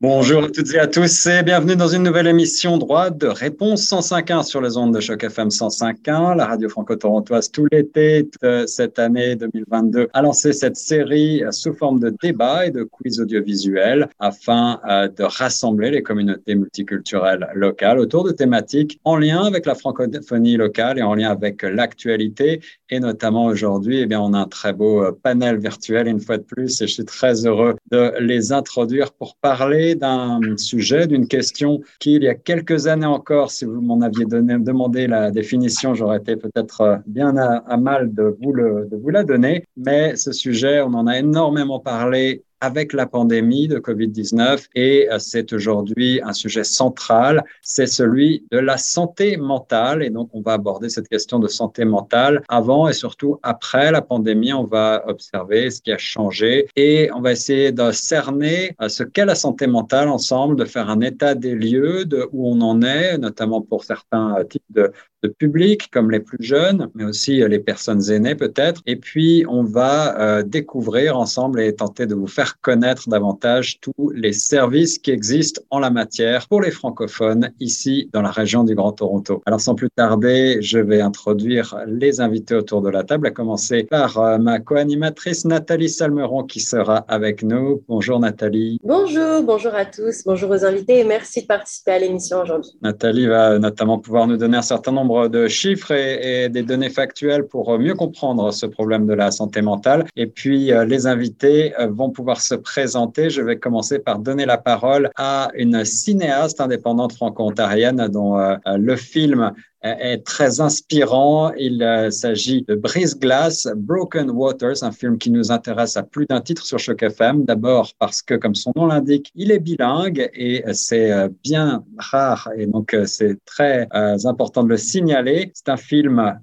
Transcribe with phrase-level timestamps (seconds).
[0.00, 3.82] Bonjour à toutes et à tous et bienvenue dans une nouvelle émission droit de réponse
[3.90, 6.36] 105.1 sur les ondes de Choc FM 105.1.
[6.36, 8.30] La radio franco-torontoise tout l'été
[8.68, 14.08] cette année 2022 a lancé cette série sous forme de débat et de quiz audiovisuels
[14.20, 19.74] afin euh, de rassembler les communautés multiculturelles locales autour de thématiques en lien avec la
[19.74, 24.46] francophonie locale et en lien avec l'actualité et notamment aujourd'hui, eh bien, on a un
[24.46, 28.14] très beau euh, panel virtuel une fois de plus et je suis très heureux de
[28.20, 33.50] les introduire pour parler d'un sujet, d'une question qui, il y a quelques années encore,
[33.50, 38.36] si vous m'en aviez demandé la définition, j'aurais été peut-être euh, bien à, mal de
[38.40, 39.64] vous la donner.
[39.76, 45.18] Mais ce sujet, on en a énormément parlé avec la pandémie de COVID-19 et euh,
[45.18, 50.02] c'est aujourd'hui un sujet central, c'est celui de la santé mentale.
[50.02, 54.02] Et donc on va aborder cette question de santé mentale avant et surtout après la
[54.02, 58.88] pandémie, on va observer ce qui a changé et on va essayer de cerner euh,
[58.88, 62.60] ce qu'est la santé mentale ensemble, de faire un état des lieux de où on
[62.60, 67.04] en est, notamment pour certains euh, types de, de public, comme les plus jeunes, mais
[67.04, 68.82] aussi les personnes aînées peut-être.
[68.86, 74.32] Et puis, on va découvrir ensemble et tenter de vous faire connaître davantage tous les
[74.32, 78.92] services qui existent en la matière pour les francophones ici dans la région du Grand
[78.92, 79.42] Toronto.
[79.46, 83.84] Alors sans plus tarder, je vais introduire les invités autour de la table, à commencer
[83.84, 87.82] par euh, ma co-animatrice Nathalie Salmeron qui sera avec nous.
[87.88, 88.78] Bonjour Nathalie.
[88.82, 92.72] Bonjour, bonjour à tous, bonjour aux invités et merci de participer à l'émission aujourd'hui.
[92.82, 96.90] Nathalie va notamment pouvoir nous donner un certain nombre de chiffres et, et des données
[96.90, 100.06] factuelles pour mieux comprendre ce problème de la santé mentale.
[100.16, 104.46] Et puis euh, les invités euh, vont pouvoir se présenter, je vais commencer par donner
[104.46, 109.52] la parole à une cinéaste indépendante franco-ontarienne dont euh, le film
[109.82, 111.52] est très inspirant.
[111.58, 116.26] Il euh, s'agit de Brise Glace, Broken Waters, un film qui nous intéresse à plus
[116.26, 117.44] d'un titre sur Choc FM.
[117.44, 122.48] D'abord parce que, comme son nom l'indique, il est bilingue et c'est euh, bien rare
[122.56, 123.88] et donc euh, c'est très
[124.24, 125.50] important de le signaler.
[125.54, 126.38] C'est un film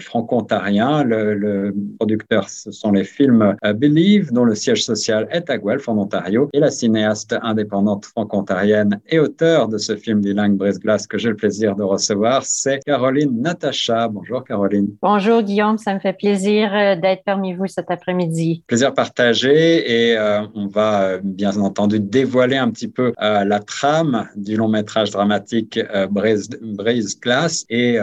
[0.00, 1.04] franco-ontarien.
[1.04, 5.98] Le, producteur, ce sont les films Believe, dont le siège social est à Guelph, en
[5.98, 11.18] Ontario, et la cinéaste indépendante franco-ontarienne et auteur de ce film bilingue Brise Glace que
[11.18, 14.08] j'ai le plaisir de recevoir, c'est Caroline Natacha.
[14.08, 14.88] Bonjour Caroline.
[15.00, 18.62] Bonjour Guillaume, ça me fait plaisir euh, d'être parmi vous cet après-midi.
[18.66, 24.28] Plaisir partagé et euh, on va euh, bien entendu dévoiler un petit peu la trame
[24.36, 25.78] du long métrage dramatique
[26.10, 27.98] Brise, Brise Glass et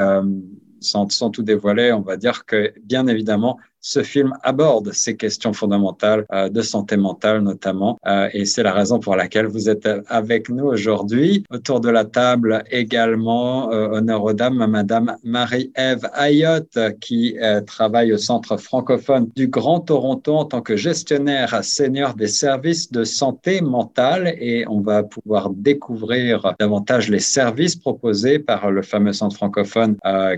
[0.80, 5.54] sans, sans, tout dévoiler, on va dire que bien évidemment, ce film aborde ces questions
[5.54, 9.88] fondamentales euh, de santé mentale notamment, euh, et c'est la raison pour laquelle vous êtes
[10.08, 11.44] avec nous aujourd'hui.
[11.50, 17.36] Autour de la table également, euh, honneur aux dames, Madame Marie-Ève Ayotte, qui
[17.66, 23.04] travaille au Centre francophone du Grand Toronto en tant que gestionnaire senior des services de
[23.04, 29.36] santé mentale, et on va pouvoir découvrir davantage les services proposés par le fameux Centre
[29.36, 29.98] francophone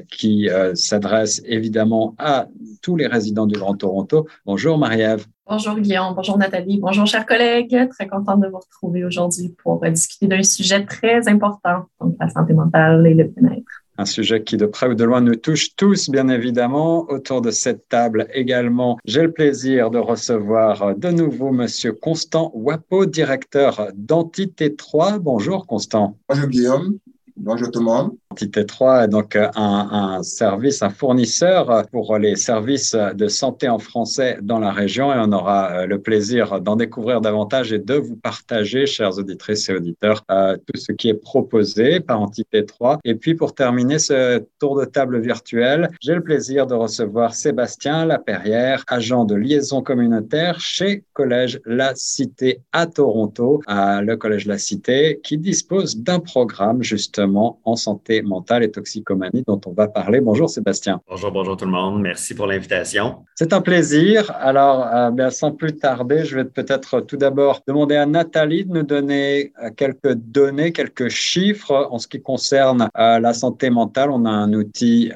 [0.09, 2.47] qui s'adresse évidemment à
[2.81, 4.27] tous les résidents du Grand Toronto.
[4.45, 5.25] Bonjour Marie-Ève.
[5.47, 7.89] Bonjour Guillaume, bonjour Nathalie, bonjour chers collègues.
[7.89, 12.53] Très contente de vous retrouver aujourd'hui pour discuter d'un sujet très important, donc la santé
[12.53, 13.83] mentale et le bien-être.
[13.97, 17.05] Un sujet qui de près ou de loin nous touche tous, bien évidemment.
[17.09, 23.05] Autour de cette table également, j'ai le plaisir de recevoir de nouveau Monsieur Constant Wapo,
[23.05, 25.19] directeur d'Entité 3.
[25.19, 26.17] Bonjour Constant.
[26.29, 26.97] Bonjour Guillaume.
[27.43, 28.11] Bonjour tout le monde.
[28.29, 34.37] Entité 3 est donc un, service, un fournisseur pour les services de santé en français
[34.43, 38.15] dans la région et on aura euh, le plaisir d'en découvrir davantage et de vous
[38.15, 42.99] partager, chers auditrices et auditeurs, euh, tout ce qui est proposé par Entité 3.
[43.03, 48.05] Et puis pour terminer ce tour de table virtuel, j'ai le plaisir de recevoir Sébastien
[48.05, 54.59] Laperrière, agent de liaison communautaire chez Collège La Cité à Toronto, à le Collège La
[54.59, 60.21] Cité, qui dispose d'un programme justement en santé mentale et toxicomanie dont on va parler.
[60.21, 61.01] Bonjour Sébastien.
[61.09, 62.01] Bonjour, bonjour tout le monde.
[62.01, 63.25] Merci pour l'invitation.
[63.35, 64.31] C'est un plaisir.
[64.39, 68.83] Alors, euh, sans plus tarder, je vais peut-être tout d'abord demander à Nathalie de nous
[68.83, 74.11] donner euh, quelques données, quelques chiffres en ce qui concerne euh, la santé mentale.
[74.11, 75.11] On a un outil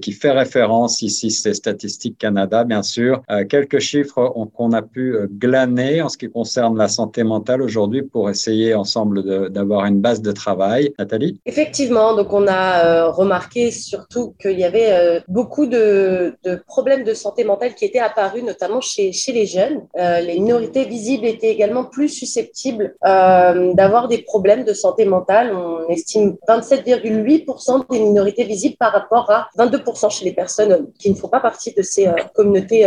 [0.00, 3.22] qui fait référence ici, c'est Statistique Canada, bien sûr.
[3.48, 8.30] quelques chiffres qu'on a pu glaner en ce qui concerne la santé mentale aujourd'hui pour
[8.30, 10.92] essayer ensemble d'avoir une base de travail.
[10.98, 11.35] Nathalie?
[11.44, 17.44] Effectivement, donc on a remarqué surtout qu'il y avait beaucoup de, de problèmes de santé
[17.44, 19.86] mentale qui étaient apparus, notamment chez, chez les jeunes.
[19.98, 25.54] Euh, les minorités visibles étaient également plus susceptibles euh, d'avoir des problèmes de santé mentale.
[25.54, 31.14] On estime 27,8% des minorités visibles par rapport à 22% chez les personnes qui ne
[31.14, 32.86] font pas partie de ces euh, communautés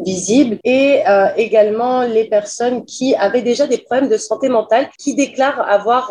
[0.00, 1.02] visibles et
[1.36, 6.04] également les personnes qui avaient déjà des problèmes de santé mentale qui déclarent avoir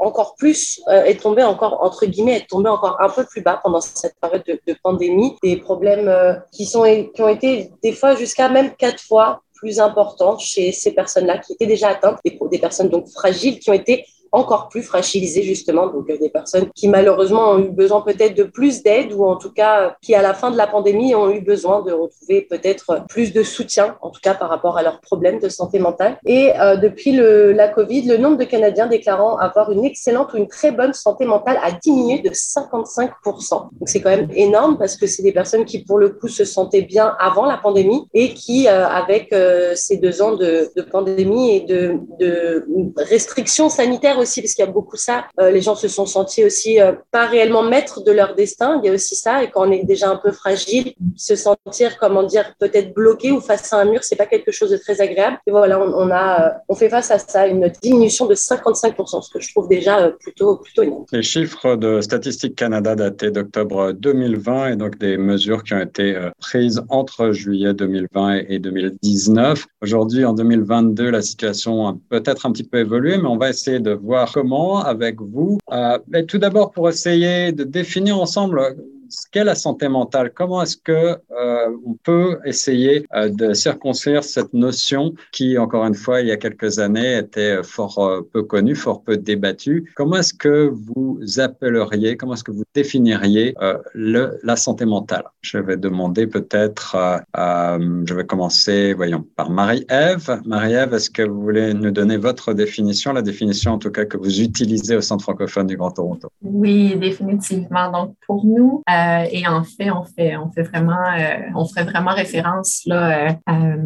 [0.00, 3.80] encore plus et tombé encore entre guillemets est tombé encore un peu plus bas pendant
[3.80, 5.36] cette période de, pandémie.
[5.42, 6.84] Des problèmes qui sont
[7.14, 11.54] qui ont été des fois jusqu'à même quatre fois plus importants chez ces personnes-là qui
[11.54, 16.10] étaient déjà atteintes, des personnes donc fragiles qui ont été encore plus fragilisées justement, donc
[16.10, 19.52] euh, des personnes qui malheureusement ont eu besoin peut-être de plus d'aide ou en tout
[19.52, 23.32] cas qui à la fin de la pandémie ont eu besoin de retrouver peut-être plus
[23.32, 26.18] de soutien, en tout cas par rapport à leurs problèmes de santé mentale.
[26.26, 30.36] Et euh, depuis le, la Covid, le nombre de Canadiens déclarant avoir une excellente ou
[30.36, 33.10] une très bonne santé mentale a diminué de 55%.
[33.50, 36.44] Donc c'est quand même énorme parce que c'est des personnes qui pour le coup se
[36.44, 39.34] sentaient bien avant la pandémie et qui euh, avec
[39.74, 44.68] ces deux ans de, de pandémie et de, de restrictions sanitaires aussi, parce qu'il y
[44.68, 45.26] a beaucoup ça.
[45.40, 48.80] Euh, les gens se sont sentis aussi euh, pas réellement maîtres de leur destin.
[48.82, 49.42] Il y a aussi ça.
[49.42, 53.40] Et quand on est déjà un peu fragile, se sentir, comment dire, peut-être bloqué ou
[53.40, 55.38] face à un mur, c'est pas quelque chose de très agréable.
[55.46, 59.30] Et voilà, on, a, euh, on fait face à ça, une diminution de 55%, ce
[59.30, 61.04] que je trouve déjà plutôt, plutôt énorme.
[61.12, 66.16] Les chiffres de Statistique Canada datés d'octobre 2020 et donc des mesures qui ont été
[66.40, 69.66] prises entre juillet 2020 et 2019.
[69.82, 73.80] Aujourd'hui, en 2022, la situation a peut-être un petit peu évolué, mais on va essayer
[73.80, 75.58] de voir comment avec vous.
[75.72, 78.76] Euh, mais tout d'abord, pour essayer de définir ensemble
[79.08, 80.32] ce qu'est la santé mentale.
[80.34, 85.94] Comment est-ce que euh, on peut essayer euh, de circoncire cette notion qui, encore une
[85.94, 89.92] fois, il y a quelques années, était fort euh, peu connue, fort peu débattue?
[89.96, 93.54] Comment est-ce que vous appelleriez, comment est-ce que vous définiriez
[93.94, 95.24] la santé mentale?
[95.42, 96.96] Je vais demander peut-être,
[97.36, 100.40] je vais commencer, voyons, par Marie-Ève.
[100.44, 104.16] Marie-Ève, est-ce que vous voulez nous donner votre définition, la définition en tout cas que
[104.16, 106.28] vous utilisez au Centre francophone du Grand Toronto?
[106.42, 107.90] Oui, définitivement.
[107.90, 111.84] Donc, pour nous, euh, et en fait, on fait, on fait vraiment, euh, on ferait
[111.84, 113.76] vraiment référence là, euh,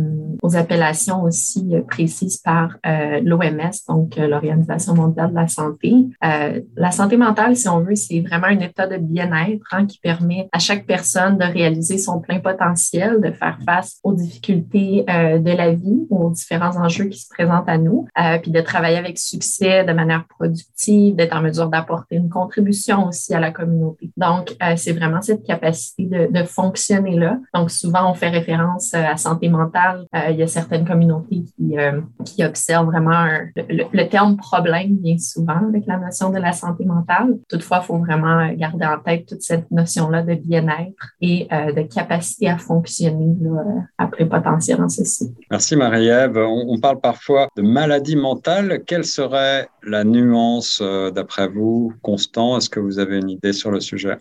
[0.43, 2.79] aux appellations aussi précises par
[3.23, 5.95] l'OMS, donc l'Organisation mondiale de la santé.
[6.23, 10.49] la santé mentale, si on veut, c'est vraiment un état de bien-être hein, qui permet
[10.53, 15.73] à chaque personne de réaliser son plein potentiel, de faire face aux difficultés de la
[15.73, 18.07] vie, aux différents enjeux qui se présentent à nous,
[18.43, 23.35] puis de travailler avec succès, de manière productive, d'être en mesure d'apporter une contribution aussi
[23.35, 24.11] à la communauté.
[24.17, 27.39] Donc, c'est vraiment cette capacité de, fonctionner là.
[27.55, 30.07] Donc, souvent, on fait référence euh, à santé mentale.
[30.15, 33.27] Euh, il y a certaines communautés qui, euh, qui observent vraiment
[33.57, 37.39] le, terme problème bien souvent avec la notion de la santé mentale.
[37.49, 42.49] Toutefois, il faut vraiment garder en tête toute cette notion-là de bien-être et de capacité
[42.49, 43.63] à fonctionner là,
[43.99, 45.33] après potentiel en ceci.
[45.51, 46.37] Merci Marie-Ève.
[46.39, 48.83] On, on, parle parfois de maladie mentale.
[48.87, 50.83] Quelle serait la nuance
[51.15, 52.57] d'après vous, Constant?
[52.57, 54.17] Est-ce que vous avez une idée sur le sujet?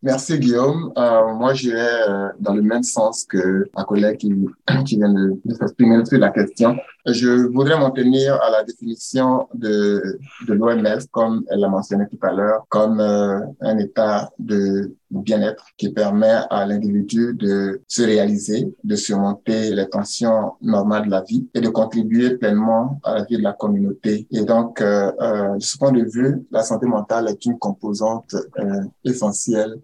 [0.00, 0.92] Merci Guillaume.
[0.96, 4.32] Euh, moi, j'irais euh, dans le même sens que ma collègue qui,
[4.86, 6.76] qui vient de, de s'exprimer sur la question.
[7.04, 12.18] Je voudrais m'en tenir à la définition de, de l'OMS, comme elle l'a mentionné tout
[12.22, 18.74] à l'heure, comme euh, un état de bien-être qui permet à l'individu de se réaliser,
[18.84, 23.36] de surmonter les tensions normales de la vie et de contribuer pleinement à la vie
[23.36, 24.26] de la communauté.
[24.30, 28.34] Et donc, euh, euh, de ce point de vue, la santé mentale est une composante
[28.58, 29.76] euh, essentielle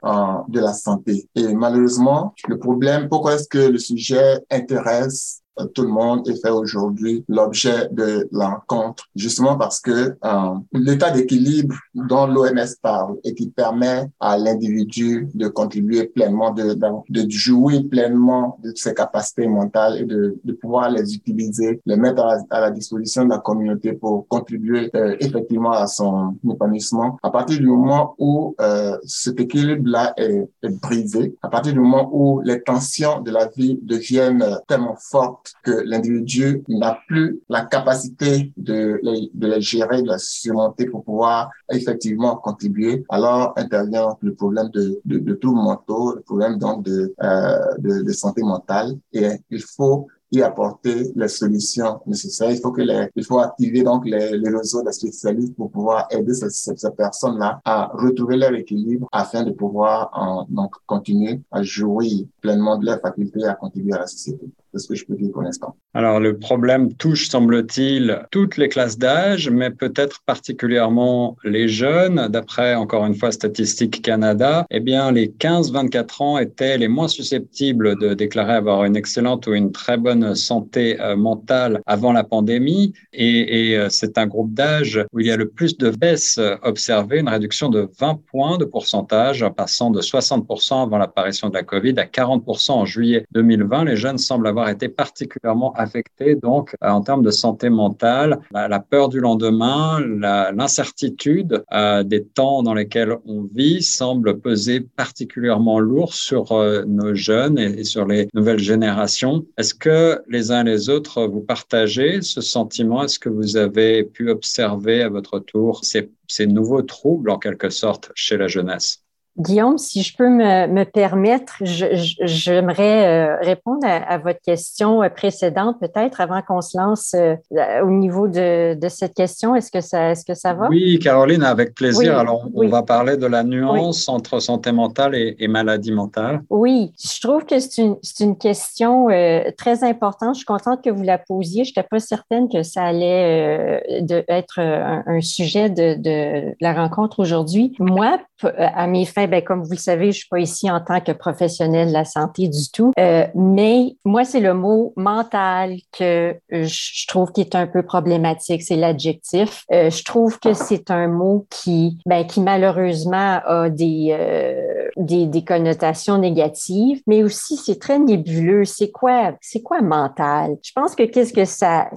[0.49, 1.29] de la santé.
[1.35, 5.44] Et malheureusement, le problème, pourquoi est-ce que le sujet intéresse
[5.75, 11.77] tout le monde est fait aujourd'hui l'objet de l'encontre, justement parce que euh, l'état d'équilibre
[11.95, 16.75] dont l'OMS parle et qui permet à l'individu de contribuer pleinement, de,
[17.09, 22.25] de, jouer pleinement de ses capacités mentales et de, de pouvoir les utiliser, les mettre
[22.51, 27.19] à la, disposition de la communauté pour contribuer euh, effectivement à son épanouissement.
[27.23, 32.09] À partir du moment où euh, cet équilibre-là est, est brisé, à partir du moment
[32.13, 38.53] où les tensions de la vie deviennent tellement fortes que l'individu n'a plus la capacité
[38.57, 39.01] de,
[39.35, 45.01] de les gérer, de les surmonter pour pouvoir effectivement contribuer, alors intervient le problème de,
[45.05, 48.97] de, de troubles mentaux, le problème donc de, euh, de, de santé mentale.
[49.13, 52.51] Et il faut y apporter les solutions nécessaires.
[52.51, 56.09] Il faut que les, il faut activer donc les, les réseaux de spécialistes pour pouvoir
[56.11, 62.27] aider ces, ces, personnes-là à retrouver leur équilibre afin de pouvoir donc continuer à jouir
[62.41, 64.47] pleinement de leur faculté à contribuer à la société.
[64.77, 65.77] Ce que je peux dire pour l'instant.
[65.95, 72.29] Alors, le problème touche, semble-t-il, toutes les classes d'âge, mais peut-être particulièrement les jeunes.
[72.29, 77.97] D'après, encore une fois, Statistique Canada, eh bien, les 15-24 ans étaient les moins susceptibles
[77.99, 82.93] de déclarer avoir une excellente ou une très bonne santé euh, mentale avant la pandémie.
[83.13, 86.41] Et, et euh, c'est un groupe d'âge où il y a le plus de baisse
[86.63, 91.63] observée, une réduction de 20 points de pourcentage, passant de 60% avant l'apparition de la
[91.63, 93.85] COVID à 40% en juillet 2020.
[93.85, 98.69] Les jeunes semblent avoir été particulièrement affectés donc euh, en termes de santé mentale, la,
[98.69, 105.79] la peur du lendemain, l'incertitude euh, des temps dans lesquels on vit semble peser particulièrement
[105.79, 109.45] lourd sur euh, nos jeunes et, sur les nouvelles générations.
[109.59, 113.05] Est-ce que les uns et les autres vous partagez ce sentiment?
[113.05, 118.11] Est-ce que vous avez pu observer à votre tour ces nouveaux troubles en quelque sorte
[118.15, 119.04] chez la jeunesse?
[119.37, 125.81] Guillaume, si je peux me, me permettre, j'aimerais euh, répondre à, à, votre question précédente,
[125.81, 127.35] peut-être avant qu'on se lance euh,
[127.83, 129.57] au niveau de, de cette question.
[129.57, 130.69] Est-ce que ça, est-ce que ça va?
[130.69, 132.13] Oui, Caroline, avec plaisir.
[132.13, 132.69] Oui, Alors, on oui.
[132.69, 134.15] va parler de la nuance oui.
[134.15, 136.43] entre santé mentale et, et, maladie mentale.
[136.49, 140.35] Oui, je trouve que c'est une, une question euh, très importante.
[140.35, 141.65] Je suis contente que vous la posiez.
[141.65, 146.55] Je n'étais pas certaine que ça allait euh, de, être un, un, sujet de, de
[146.61, 147.75] la rencontre aujourd'hui.
[147.81, 148.19] Moi,
[148.59, 151.13] à mes fins ben, comme vous le savez, je suis pas ici en tant que
[151.13, 157.07] professionnel de la santé du tout, euh, mais moi, c'est le mot mental que je
[157.07, 158.63] trouve qui est un peu problématique.
[158.63, 159.65] C'est l'adjectif.
[159.73, 165.45] Euh, je trouve que c'est un mot qui, ben, qui malheureusement a des, euh, des,
[165.45, 168.65] connotations négatives, mais aussi c'est très nébuleux.
[168.65, 170.57] C'est quoi, c'est quoi mental?
[170.63, 171.91] Je pense que qu'est-ce que ça,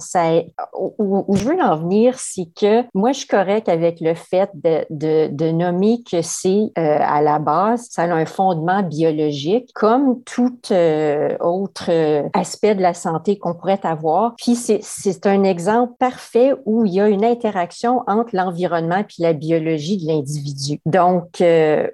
[0.76, 5.50] où, je veux en venir, c'est que moi, je suis correcte avec le fait de,
[5.50, 6.70] nommer que c'est
[7.18, 12.82] à la base, ça a un fondement biologique, comme tout euh, autre euh, aspect de
[12.82, 14.34] la santé qu'on pourrait avoir.
[14.36, 19.32] Puis c'est un exemple parfait où il y a une interaction entre l'environnement puis la
[19.32, 20.80] biologie de l'individu.
[20.86, 21.88] Donc, euh,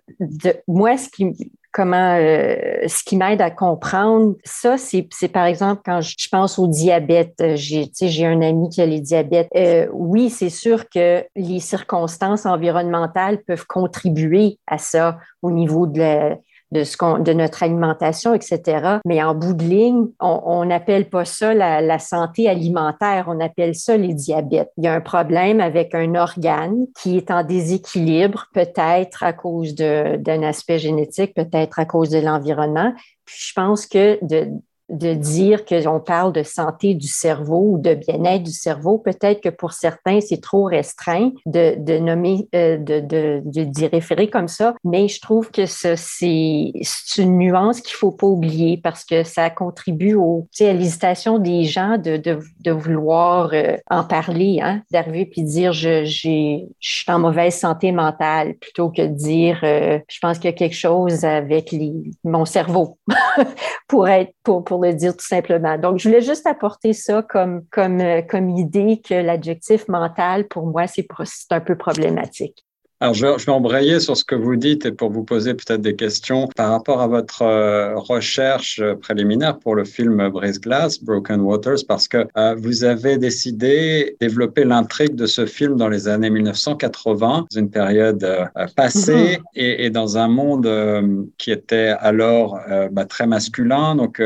[0.68, 2.54] moi, ce qui comment euh,
[2.86, 7.42] ce qui m'aide à comprendre ça, c'est, par exemple quand je, pense au diabète.
[7.56, 9.48] J'ai, j'ai un ami qui a les diabètes.
[9.56, 15.98] Euh, oui, c'est sûr que les circonstances environnementales peuvent contribuer à ça au niveau de
[15.98, 16.38] la,
[16.74, 18.98] de, notre alimentation, etc.
[19.06, 23.74] Mais en bout de ligne, on n'appelle pas ça la, la, santé alimentaire, on appelle
[23.74, 24.70] ça les diabètes.
[24.76, 29.74] Il y a un problème avec un organe qui est en déséquilibre, peut-être à cause
[29.74, 32.92] d'un aspect génétique, peut-être à cause de l'environnement.
[33.24, 34.48] Puis je pense que de,
[34.90, 38.98] de dire qu'on parle de santé du cerveau ou de bien-être du cerveau.
[38.98, 44.28] Peut-être que pour certains, c'est trop restreint de, de nommer, euh, de, de, d'y référer
[44.28, 48.76] comme ça, mais je trouve que ça, c'est, c'est une nuance qu'il faut pas oublier
[48.76, 54.58] parce que ça contribue au, à l'hésitation des gens de, de, vouloir euh, en parler,
[54.62, 59.14] hein, d'arriver puis dire je, j'ai, je suis en mauvaise santé mentale plutôt que de
[59.14, 61.92] dire euh, je pense qu'il y a quelque chose avec les,
[62.24, 62.98] mon cerveau
[63.88, 65.78] pour être, pour pour le dire tout simplement.
[65.78, 70.66] Donc, je voulais juste apporter ça comme, comme, euh, comme idée que l'adjectif mental, pour
[70.66, 71.06] moi, c'est
[71.50, 72.63] un peu problématique.
[73.00, 75.54] Alors, je vais, je vais, embrayer sur ce que vous dites et pour vous poser
[75.54, 81.02] peut-être des questions par rapport à votre euh, recherche préliminaire pour le film Brise Glass,
[81.02, 85.88] Broken Waters, parce que euh, vous avez décidé de développer l'intrigue de ce film dans
[85.88, 88.46] les années 1980, dans une période euh,
[88.76, 89.42] passée mm-hmm.
[89.56, 94.22] et, et, dans un monde euh, qui était alors euh, bah, très masculin, donc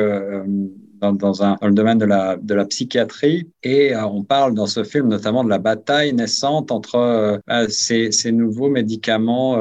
[1.01, 3.49] dans, dans, un, dans, le domaine de la, de la psychiatrie.
[3.63, 7.67] Et euh, on parle dans ce film notamment de la bataille naissante entre euh, euh
[7.69, 9.59] ces, ces, nouveaux médicaments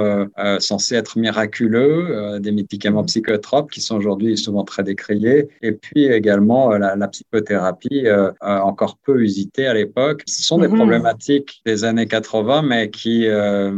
[0.60, 6.70] censés être miraculeux, des médicaments psychotropes qui sont aujourd'hui souvent très décriés, et puis également
[6.72, 8.06] la, la, psychothérapie
[8.41, 10.24] encore peu usitée à l'époque.
[10.27, 10.75] Ce sont des mmh.
[10.75, 13.27] problématiques des années 80, mais qui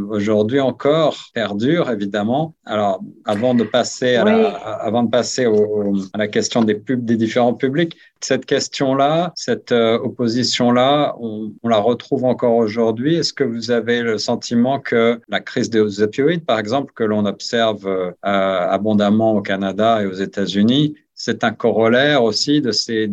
[0.10, 2.56] aujourd'hui encore perdurent évidemment.
[2.66, 4.32] Alors, avant de passer à, oui.
[4.32, 7.98] la, avant de passer au, à la question des pubs des différents public.
[8.22, 13.16] Cette question-là, cette euh, opposition-là, on, la retrouve encore aujourd'hui.
[13.16, 17.26] Est-ce que vous avez le sentiment que la crise des opioïdes, par exemple, que l'on
[17.26, 23.10] observe euh, abondamment au Canada et aux États-Unis, c'est un corollaire aussi de ces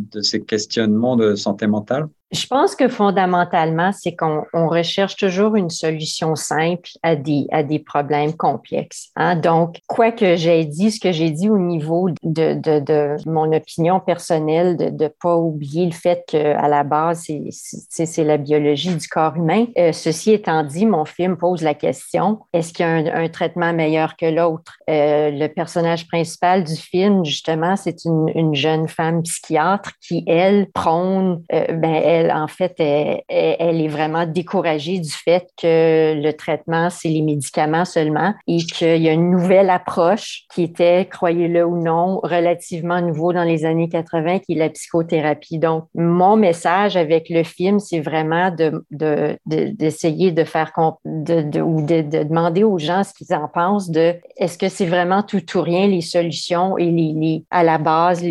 [0.47, 2.09] questionnements de santé mentale?
[2.33, 7.79] Je pense que fondamentalement, c'est qu'on recherche toujours une solution simple à des, à des
[7.79, 9.11] problèmes complexes.
[9.15, 9.37] Hein?
[9.37, 13.53] Donc, quoi que j'ai dit, ce que j'ai dit au niveau de, de, de mon
[13.53, 19.07] opinion personnelle, de ne pas oublier le fait qu'à la base, c'est la biologie du
[19.07, 19.67] corps humain.
[19.79, 23.29] Euh, ceci étant dit, mon film pose la question, est-ce qu'il y a un, un,
[23.29, 24.77] traitement meilleur que l'autre?
[24.91, 30.67] Euh, le personnage principal du film, justement, c'est une, une, jeune femme psychiatre qui, elle,
[30.73, 31.95] prône, euh, ben,
[32.31, 38.35] en fait, elle, est vraiment découragée du fait que le traitement, c'est les médicaments seulement
[38.47, 43.45] et qu'il y a une nouvelle approche qui était, croyez-le ou non, relativement nouveau dans
[43.45, 45.59] les années 80, qui est la psychothérapie.
[45.59, 50.73] Donc, mon message avec le film, c'est vraiment d'essayer de, de, faire
[51.05, 55.23] de, ou de, demander aux gens ce qu'ils en pensent de est-ce que c'est vraiment
[55.23, 58.25] tout ou rien les solutions et les, à la base,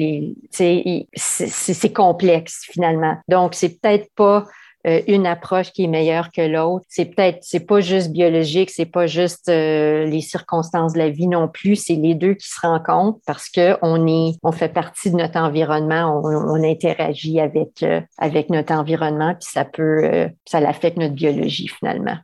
[0.51, 3.17] c'est complexe finalement.
[3.27, 4.45] Donc, c'est peut-être pas
[4.85, 6.85] euh, une approche qui est meilleure que l'autre.
[6.89, 11.27] C'est peut-être, c'est pas juste biologique, c'est pas juste euh, les circonstances de la vie
[11.27, 15.09] non plus, c'est les deux qui se rencontrent parce que on est, on fait partie
[15.09, 20.97] de notre environnement, on, interagit avec euh, avec notre environnement, puis ça peut, ça l'affecte
[20.97, 22.17] notre biologie finalement.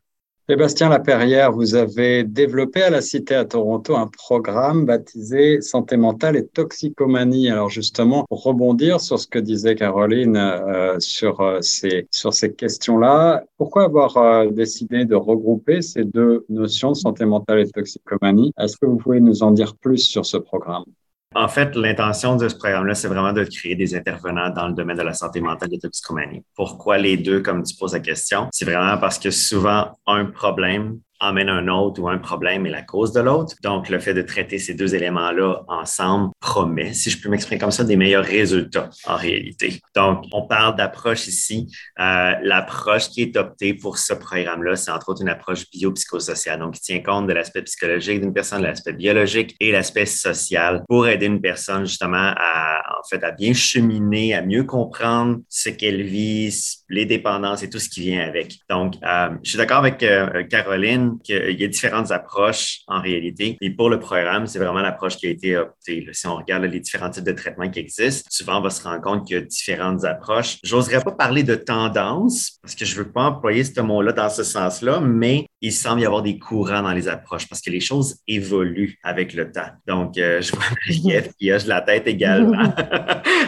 [0.49, 6.35] Sébastien Laperrière, vous avez développé à la Cité à Toronto un programme baptisé Santé mentale
[6.35, 7.49] et toxicomanie.
[7.49, 12.53] Alors justement, pour rebondir sur ce que disait Caroline euh, sur, euh, ces, sur ces
[12.53, 18.51] questions-là, pourquoi avoir euh, décidé de regrouper ces deux notions santé mentale et toxicomanie?
[18.57, 20.85] Est-ce que vous pouvez nous en dire plus sur ce programme?
[21.33, 24.97] En fait, l'intention de ce programme-là, c'est vraiment de créer des intervenants dans le domaine
[24.97, 26.43] de la santé mentale et de toxicomanie.
[26.55, 28.49] Pourquoi les deux, comme tu poses la question?
[28.51, 32.81] C'est vraiment parce que souvent, un problème emmène un autre ou un problème est la
[32.81, 33.55] cause de l'autre.
[33.63, 37.71] Donc, le fait de traiter ces deux éléments-là ensemble promet, si je peux m'exprimer comme
[37.71, 39.79] ça, des meilleurs résultats en réalité.
[39.95, 41.67] Donc, on parle d'approche ici.
[41.99, 46.73] Euh, l'approche qui est optée pour ce programme-là, c'est entre autres une approche biopsychosociale, donc
[46.73, 51.07] qui tient compte de l'aspect psychologique d'une personne, de l'aspect biologique et l'aspect social pour
[51.07, 56.01] aider une personne justement à, en fait, à bien cheminer, à mieux comprendre ce qu'elle
[56.01, 56.51] vit,
[56.89, 58.59] les dépendances et tout ce qui vient avec.
[58.69, 63.57] Donc, euh, je suis d'accord avec euh, Caroline qu'il y a différentes approches en réalité.
[63.61, 66.07] Et pour le programme, c'est vraiment l'approche qui a été optée.
[66.11, 69.01] Si on regarde les différents types de traitements qui existent, souvent on va se rendre
[69.01, 70.57] compte qu'il y a différentes approches.
[70.63, 74.43] J'oserais pas parler de tendance parce que je veux pas employer ce mot-là dans ce
[74.43, 78.17] sens-là, mais il semble y avoir des courants dans les approches parce que les choses
[78.27, 79.69] évoluent avec le temps.
[79.87, 82.73] Donc, euh, je vois Marie-Ève qui hoche la tête également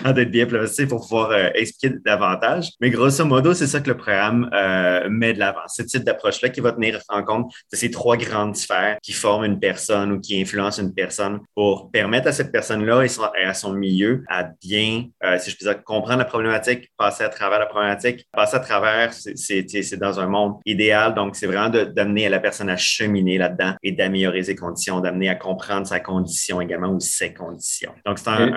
[0.06, 2.70] en d'être bien placée pour pouvoir euh, expliquer davantage.
[2.80, 5.68] Mais grosso modo, c'est ça que le programme euh, met de l'avant.
[5.68, 9.46] Ce type d'approche-là qui va tenir en compte de ces trois grandes sphères qui forment
[9.46, 13.74] une personne ou qui influencent une personne pour permettre à cette personne-là et à son
[13.74, 15.08] milieu à bien,
[15.40, 19.14] si je puis dire, comprendre la problématique, passer à travers la problématique, passer à travers,
[19.14, 21.14] c'est dans un monde idéal.
[21.14, 25.00] Donc, c'est vraiment de d'amener à la personne à cheminer là-dedans et d'améliorer ses conditions,
[25.00, 27.94] d'amener à comprendre sa condition également ou ses conditions.
[28.06, 28.52] Donc, c'est un,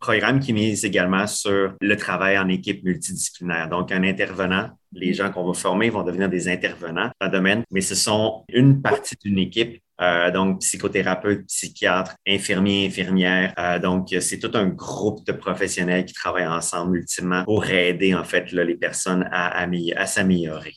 [0.00, 3.68] programme qui mise également sur le travail en équipe multidisciplinaire.
[3.68, 7.62] Donc, un intervenant les gens qu'on va former vont devenir des intervenants dans le domaine,
[7.70, 13.54] mais ce sont une partie d'une équipe euh, donc psychothérapeute, psychiatre, infirmier, infirmière.
[13.58, 18.24] Euh, donc, c'est tout un groupe de professionnels qui travaillent ensemble ultimement pour aider en
[18.24, 20.74] fait les personnes à s'améliorer.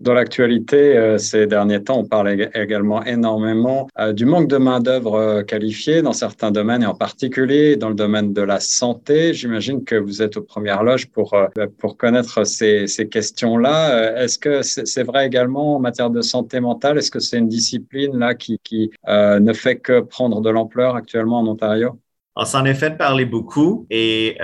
[0.00, 5.14] Dans l'actualité, euh, ces derniers temps, on parle également énormément euh, du manque de main-d'œuvre
[5.14, 9.34] euh, qualifiée dans certains domaines et en particulier dans le domaine de la santé.
[9.34, 11.34] J'imagine que vous êtes aux premières loges pour,
[11.78, 14.22] pour connaître ces, ces questions-là.
[14.22, 16.98] Est-ce que c'est vrai également en matière de santé mentale?
[16.98, 21.40] Est-ce que c'est une discipline là qui, qui ne fait que prendre de l'ampleur actuellement
[21.40, 21.98] en Ontario?
[22.36, 24.36] On s'en est fait parler beaucoup et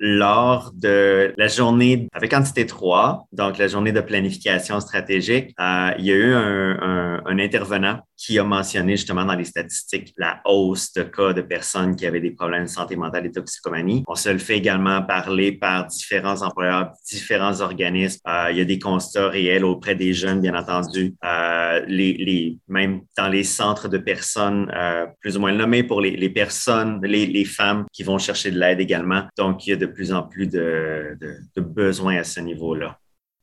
[0.00, 6.06] lors de la journée avec Entité 3, donc la journée de planification stratégique, euh, il
[6.06, 11.02] y a eu un, intervenant qui a mentionné justement dans les statistiques la hausse de
[11.02, 14.04] cas de personnes qui avaient des problèmes de santé mentale et toxicomanie.
[14.08, 18.20] On se le fait également parler par différents employeurs, différents organismes.
[18.28, 22.58] Euh, il y a des constats réels auprès des jeunes, bien entendu, euh, les, les,
[22.68, 24.70] même dans les centres de personnes
[25.20, 28.58] plus ou moins nommés pour les, les personnes, les, les, femmes qui vont chercher de
[28.58, 29.22] l'aide également.
[29.38, 31.16] Donc, il y a de plus en plus de,
[31.56, 32.98] besoins à ce niveau-là.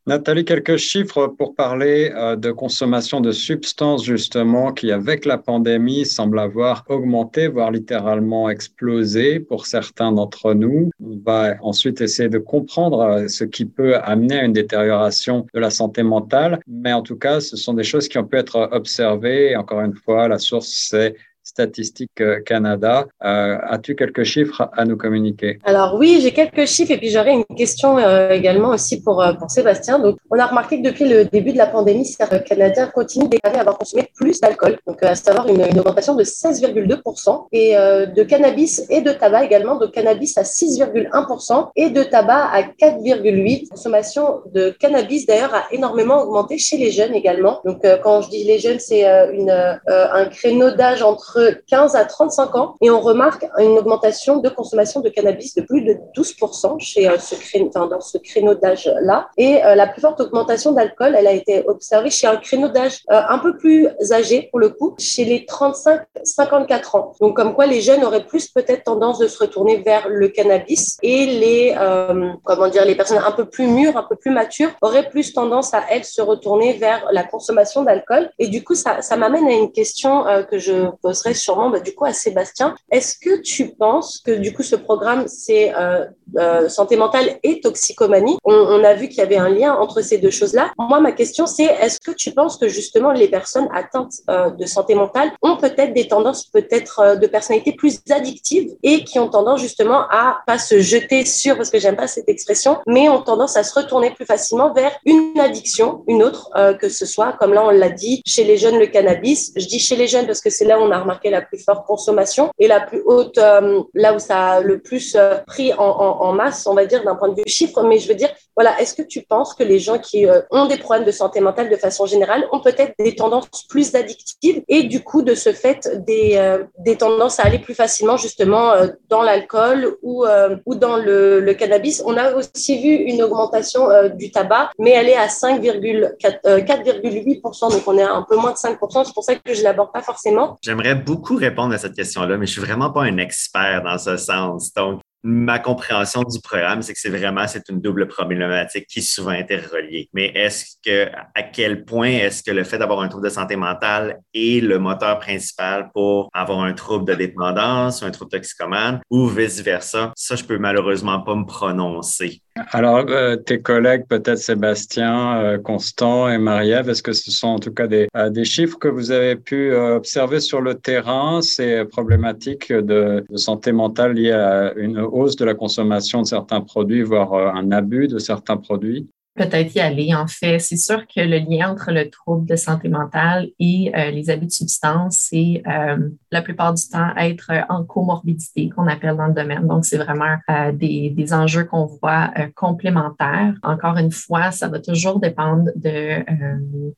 [0.08, 6.06] Nathalie, quelques chiffres pour parler euh, de consommation de substances justement qui, avec la pandémie,
[6.06, 10.92] semble avoir augmenté, voire littéralement explosé pour certains d'entre nous.
[11.04, 15.60] On va ensuite essayer de comprendre euh, ce qui peut amener à une détérioration de
[15.60, 18.70] la santé mentale, mais en tout cas, ce sont des choses qui ont pu être
[18.72, 19.58] observées.
[19.58, 21.16] encore une fois, la source, c'est
[21.58, 23.08] Statistique Canada.
[23.20, 25.58] As-tu quelques chiffres à nous communiquer?
[25.64, 27.98] Alors oui, j'ai quelques chiffres et puis j'aurais une question
[28.30, 29.98] également aussi pour, pour Sébastien.
[29.98, 33.58] Donc, on a remarqué que depuis le début de la pandémie, certains Canadiens continuent déclarer
[33.58, 39.02] avoir consommé plus d'alcool, donc à savoir une, augmentation de 16,2% et de cannabis et
[39.02, 43.70] de tabac également, de cannabis à 6,1% et de tabac à 4,8%.
[43.70, 47.62] Consommation de cannabis d'ailleurs a énormément augmenté chez les jeunes également.
[47.66, 52.56] Donc quand je dis les jeunes, c'est une, un créneau d'âge entre 15 à 35
[52.56, 57.10] ans et on remarque une augmentation de consommation de cannabis de plus de 12% chez
[57.20, 59.30] ce créneau, dans ce créneau d'âge-là.
[59.38, 63.40] Et la plus forte augmentation d'alcool, elle a été observée chez un créneau d'âge un
[63.40, 67.14] peu plus âgé pour le coup, chez les 35-54 ans.
[67.20, 70.98] Donc comme quoi les jeunes auraient plus peut-être tendance de se retourner vers le cannabis
[71.02, 74.72] et les euh, comment dire les personnes un peu plus mûres, un peu plus matures
[74.82, 78.30] auraient plus tendance à elles se retourner vers la consommation d'alcool.
[78.40, 81.80] Et du coup ça, ça m'amène à une question euh, que je poserai sûrement bah,
[81.80, 82.76] du coup à Sébastien.
[82.92, 86.06] Est-ce que tu penses que du coup ce programme c'est euh,
[86.38, 88.38] euh santé mentale et toxicomanie?
[88.44, 90.72] On, a vu qu'il y avait un lien entre ces deux choses-là.
[90.78, 94.66] Moi ma question c'est est-ce que tu penses que justement les personnes atteintes euh, de
[94.66, 99.62] santé mentale ont peut-être des tendances peut-être de personnalité plus addictives et qui ont tendance
[99.62, 103.58] justement à pas se jeter sur, parce que j'aime pas cette expression, mais ont tendance
[103.58, 107.64] à se retourner plus facilement vers une addiction, une autre, que ce soit, comme là
[107.66, 109.52] on l'a dit, chez les jeunes, le cannabis.
[109.56, 111.64] Je dis chez les jeunes parce que c'est là où on a remarqué la plus
[111.64, 115.74] forte consommation et la plus haute, euh, là où ça a le plus euh, pris
[115.78, 117.84] en, masse, on va dire, d'un point de vue chiffre.
[117.84, 120.78] Mais je veux dire, voilà, est-ce que tu penses que les gens qui ont des
[120.78, 125.04] problèmes de santé mentale de façon générale ont peut-être des tendances plus addictives et du
[125.04, 128.74] coup, de ce fait, des, des tendances à aller plus facilement justement
[129.10, 132.02] dans l'alcool ou, euh, ou dans le, cannabis?
[132.06, 137.70] On a aussi vu une augmentation euh, du tabac, mais elle est à 5,4,8%, euh,
[137.70, 139.06] donc on est à un peu moins de 5%.
[139.06, 140.58] C'est pour ça que je ne l'aborde pas forcément.
[140.62, 144.18] J'aimerais beaucoup répondre à cette question-là, mais je suis vraiment pas un expert dans ce
[144.18, 144.74] sens.
[144.74, 149.02] Donc, ma compréhension du programme, c'est que c'est vraiment c'est une double problématique qui est
[149.02, 150.10] souvent interreliée.
[150.14, 153.58] Mais est-ce que à quel point est-ce que le fait d'avoir un trouble de santé
[153.58, 159.28] mentale est le moteur principal pour avoir un trouble de dépendance un trouble toxicomane ou
[159.28, 162.42] vice versa Ça, je peux malheureusement pas me prononcer.
[162.72, 167.60] Alors, euh, tes collègues, peut-être Sébastien, euh, Constant et Marie-Ève, est-ce que ce sont en
[167.60, 171.86] tout cas des, euh, des chiffres que vous avez pu observer sur le terrain, ces
[171.86, 177.02] problématiques de, de, santé mentale liées à une hausse de la consommation de certains produits,
[177.02, 179.08] voire un abus de certains produits?
[179.38, 180.16] Peut-être y aller.
[180.16, 184.10] En fait, c'est sûr que le lien entre le trouble de santé mentale et euh,
[184.10, 189.16] les abus de substances, c'est euh, la plupart du temps être en comorbidité qu'on appelle
[189.16, 189.68] dans le domaine.
[189.68, 193.54] Donc, c'est vraiment euh, des, des, enjeux qu'on voit complémentaires.
[193.64, 196.24] Encore une fois, ça va toujours dépendre de,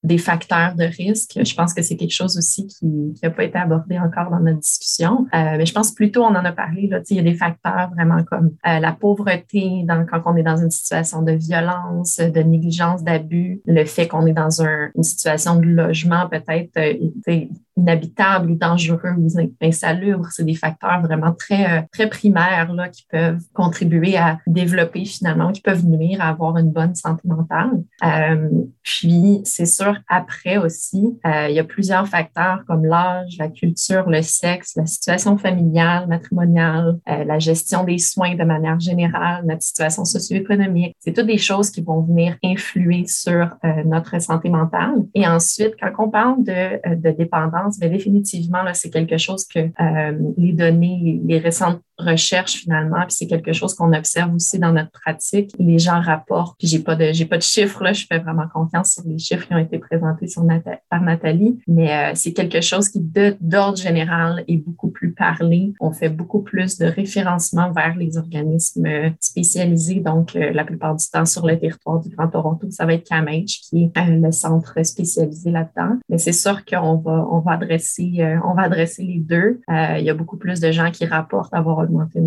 [0.03, 1.39] des facteurs de risque.
[1.43, 4.59] Je pense que c'est quelque chose aussi qui n'a pas été abordé encore dans notre
[4.59, 5.25] discussion.
[5.33, 8.23] mais je pense plutôt, on en a parlé, là, il y a des facteurs vraiment
[8.23, 13.85] comme la pauvreté quand on est dans une situation de violence, de négligence, d'abus, le
[13.85, 17.45] fait qu'on est dans une situation de logement peut-être euh,
[17.79, 19.27] inhabitable ou dangereux ou
[19.61, 25.05] insalubre, c'est des facteurs vraiment très, euh, très primaires là, qui peuvent contribuer à développer
[25.05, 27.83] finalement, qui peuvent nuire à avoir une bonne santé mentale.
[28.03, 28.49] Euh,
[28.83, 34.21] puis, c'est sûr, après aussi, il y a plusieurs facteurs comme l'âge, la culture, le
[34.21, 40.95] sexe, la situation familiale, matrimoniale, la gestion des soins de manière générale, notre situation socio-économique.
[40.99, 45.05] C'est toutes des choses qui vont venir influer sur euh, notre santé mentale.
[45.13, 49.59] Et ensuite, quand on parle euh, de dépendance, bien définitivement, là, c'est quelque chose que
[49.59, 54.71] euh, les données, les récentes recherches finalement, puis c'est quelque chose qu'on observe aussi dans
[54.71, 55.51] notre pratique.
[55.59, 58.47] Les gens rapportent, puis j'ai pas de j'ai pas de chiffres là, je fais vraiment
[58.53, 60.45] confiance sur les chiffres qui ont été présentés sur
[60.89, 63.01] par Nathalie, mais c'est quelque chose qui
[63.41, 65.73] d'ordre général est beaucoup plus parlé.
[65.81, 68.87] On fait beaucoup plus de référencement vers les organismes
[69.19, 73.07] spécialisés, donc la plupart du temps sur le territoire du Grand Toronto, ça va être
[73.07, 75.97] CAMH, qui est euh, le centre spécialisé là-dedans.
[76.09, 79.61] Mais c'est sûr qu'on va, on va euh, on va adresser les deux.
[79.69, 82.19] Euh, il y a beaucoup plus de gens qui rapportent avoir augmenté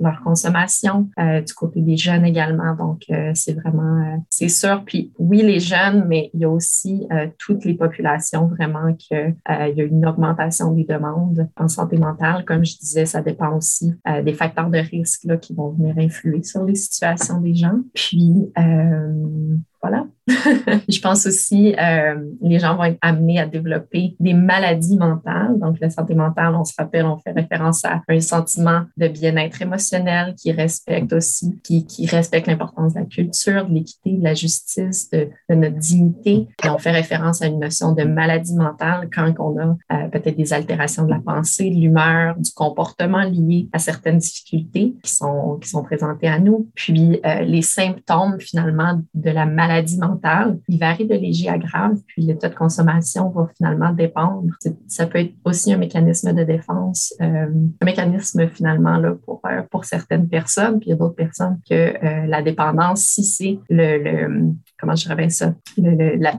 [0.00, 2.74] leur consommation du côté des jeunes également.
[2.74, 4.82] Donc, c'est vraiment, c'est sûr.
[4.84, 7.06] Puis oui, les jeunes, mais il y a aussi
[7.38, 12.44] toutes les populations vraiment qu'il y a une augmentation des demandes en santé mentale.
[12.44, 13.94] Comme je disais, ça dépend aussi
[14.24, 17.80] des facteurs de risque qui vont venir influer sur les situations des gens.
[17.94, 20.06] Puis, euh, voilà.
[20.88, 25.58] je pense aussi euh, les gens vont être amenés à développer des maladies mentales.
[25.58, 29.62] Donc, la santé mentale, on se rappelle, on fait référence à un sentiment de bien-être
[29.62, 34.34] émotionnel qui respecte aussi, qui, qui respecte l'importance de la culture, de l'équité, de la
[34.34, 36.48] justice, de, de, notre dignité.
[36.64, 40.36] Et on fait référence à une notion de maladie mentale quand on a euh, peut-être
[40.36, 45.58] des altérations de la pensée, de l'humeur, du comportement lié à certaines difficultés qui sont,
[45.60, 46.68] qui sont présentées à nous.
[46.74, 51.98] Puis, euh, les symptômes, finalement, de la maladie mentale, ils varient de léger à grave.
[52.06, 54.48] Puis, l'état de consommation va finalement dépendre.
[54.86, 57.46] Ça peut être aussi un mécanisme de défense, euh,
[57.80, 60.80] un mécanisme finalement euh, pour certaines personnes.
[60.80, 64.94] Puis, il y a d'autres personnes que euh, la dépendance, si c'est le, le, comment
[64.94, 65.54] je dirais ça,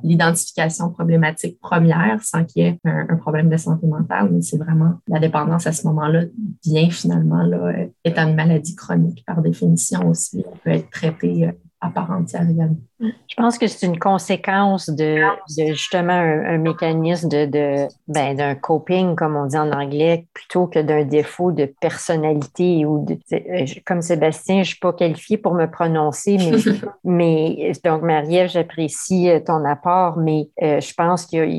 [0.04, 4.96] l'identification problématique première sans qu'il y ait un, problème de santé mentale, mais c'est vraiment
[5.08, 6.24] la dépendance à ce moment-là
[6.66, 7.72] vient finalement là,
[8.04, 12.78] étant une maladie chronique par définition aussi, on peut être traité à part entière également.
[13.00, 15.22] Je pense que c'est une conséquence de,
[15.58, 20.28] de justement un, un, mécanisme de, de ben, d'un coping, comme on dit en anglais,
[20.34, 23.18] plutôt que d'un défaut de personnalité ou de,
[23.86, 29.30] comme Sébastien, je ne suis pas qualifiée pour me prononcer, mais, mais donc Marie-Ève, j'apprécie
[29.30, 31.58] euh, ton apport, mais euh, je pense que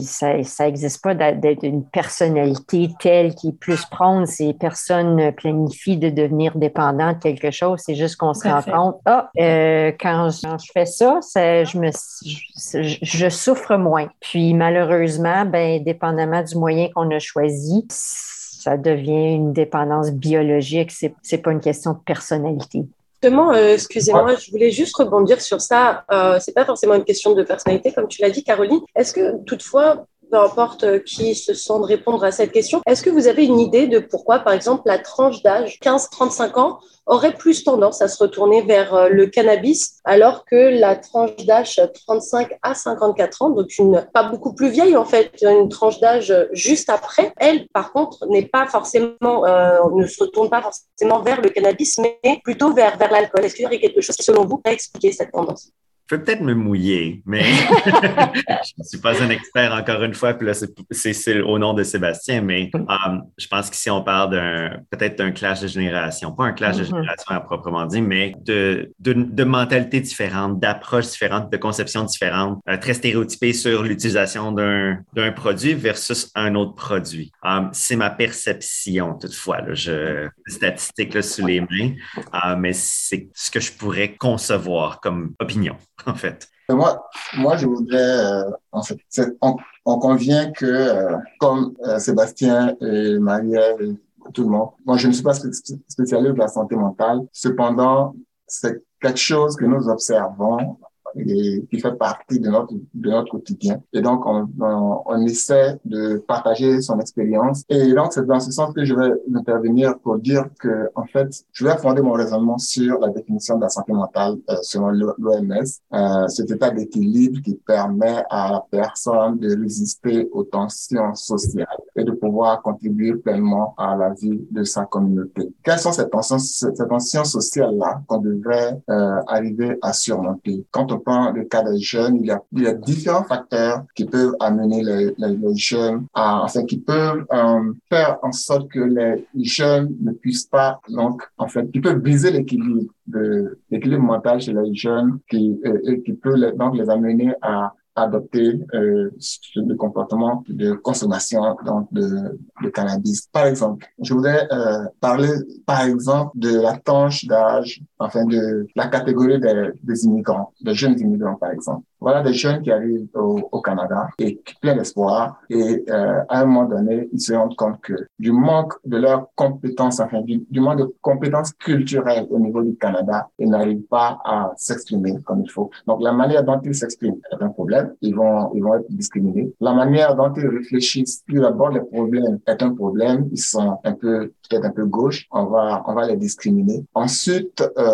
[0.00, 6.10] ça n'existe pas d'être une personnalité telle qui est plus prendre ces personnes planifient de
[6.10, 7.80] devenir dépendantes de quelque chose.
[7.84, 11.90] C'est juste qu'on se rend compte, ah, euh, quand quand je, fais ça, je, me,
[11.90, 14.08] je, je, souffre moins.
[14.20, 20.90] Puis malheureusement, ben, dépendamment du moyen qu'on a choisi, ça devient une dépendance biologique.
[20.90, 22.84] C'est n'est pas une question de personnalité.
[23.22, 26.04] Justement, euh, excusez-moi, je voulais juste rebondir sur ça.
[26.10, 28.80] Euh, c'est pas forcément une question de personnalité, comme tu l'as dit, Caroline.
[28.96, 32.80] Est-ce que toutefois, peu importe euh, qui se sent de répondre à cette question.
[32.86, 36.78] Est-ce que vous avez une idée de pourquoi, par exemple, la tranche d'âge 15-35 ans
[37.06, 41.80] aurait plus tendance à se retourner vers euh, le cannabis, alors que la tranche d'âge
[42.06, 46.32] 35 à 54 ans, donc une pas beaucoup plus vieille en fait, une tranche d'âge
[46.52, 51.40] juste après, elle, par contre, n'est pas forcément, euh, ne se retourne pas forcément vers
[51.40, 53.44] le cannabis, mais plutôt vers, vers l'alcool.
[53.44, 55.72] Est-ce qu'il y aurait quelque chose selon vous, a expliqué cette tendance?
[56.10, 57.44] Je peux peut-être me mouiller, mais
[57.86, 60.34] je ne suis pas un expert encore une fois.
[60.34, 60.54] Puis là,
[60.90, 65.30] c'est au nom de Sébastien, mais um, je pense qu'ici, on parle d'un peut-être d'un
[65.30, 66.32] clash de génération.
[66.32, 66.86] Pas un clash de mm-hmm.
[66.86, 72.60] génération à proprement dit, mais de, de, de mentalité différente, d'approche différente, de conception différente,
[72.68, 77.30] euh, très stéréotypée sur l'utilisation d'un produit versus un autre produit.
[77.44, 79.60] Um, c'est ma perception, toutefois.
[79.60, 81.92] Là, je, statistiques là, sous les mains,
[82.34, 85.76] uh, mais c'est ce que je pourrais concevoir comme opinion.
[86.06, 86.48] en fait.
[86.68, 87.04] Moi,
[87.36, 88.98] moi, je voudrais, euh, en fait,
[89.40, 93.96] on, on, convient que, euh, comme euh, Sébastien et Marie et
[94.32, 97.22] tout le monde, moi, je ne suis pas spécialiste de la santé mentale.
[97.32, 98.14] Cependant,
[98.46, 100.78] c'est quelque chose que nous observons
[101.16, 103.80] et qui fait partie de notre de notre quotidien.
[103.92, 107.64] Et donc on, on, essaie de partager son expérience.
[107.68, 111.28] Et donc c'est dans ce sens que je vais intervenir pour dire que en fait
[111.52, 115.64] je vais fonder mon raisonnement sur la définition de la santé mentale euh, selon l'OMS,
[115.92, 122.04] euh, cet état d'équilibre qui permet à la personne de résister aux tensions sociales et
[122.04, 125.52] de pouvoir contribuer pleinement à la vie de sa communauté.
[125.62, 130.64] Quelles sont ces tensions, ces tensions sociales là qu'on devrait euh, arriver à surmonter?
[130.70, 136.06] Quand le cas des jeunes, il y a, différents facteurs qui peuvent amener les, jeunes
[136.14, 141.22] à, enfin, qui peuvent euh, faire en sorte que les jeunes ne puissent pas, donc,
[141.38, 146.02] en fait, qui peuvent briser l'équilibre de l'équilibre mental chez les jeunes, qui, euh, et
[146.02, 149.10] qui peut donc les amener à adopter euh,
[149.56, 153.28] le comportement de consommation donc de, de cannabis.
[153.32, 155.32] Par exemple, je voudrais euh, parler,
[155.66, 160.98] par exemple, de la tranche d'âge, enfin de la catégorie des, des immigrants, des jeunes
[160.98, 161.84] immigrants, par exemple.
[162.00, 166.46] Voilà des jeunes qui arrivent au, au Canada et plein d'espoir et euh, à un
[166.46, 170.60] moment donné, ils se rendent compte que du manque de leurs compétences, enfin du, du
[170.60, 175.50] manque de compétences culturelles au niveau du Canada, ils n'arrivent pas à s'exprimer comme il
[175.50, 175.70] faut.
[175.86, 177.94] Donc la manière dont ils s'expriment est un problème.
[178.00, 179.52] Ils vont, ils vont être discriminés.
[179.60, 183.28] La manière dont ils réfléchissent, plus d'abord les problèmes est un problème.
[183.30, 185.26] Ils sont un peu peut-être un peu gauche.
[185.30, 186.84] On va, on va les discriminer.
[186.94, 187.89] Ensuite, euh,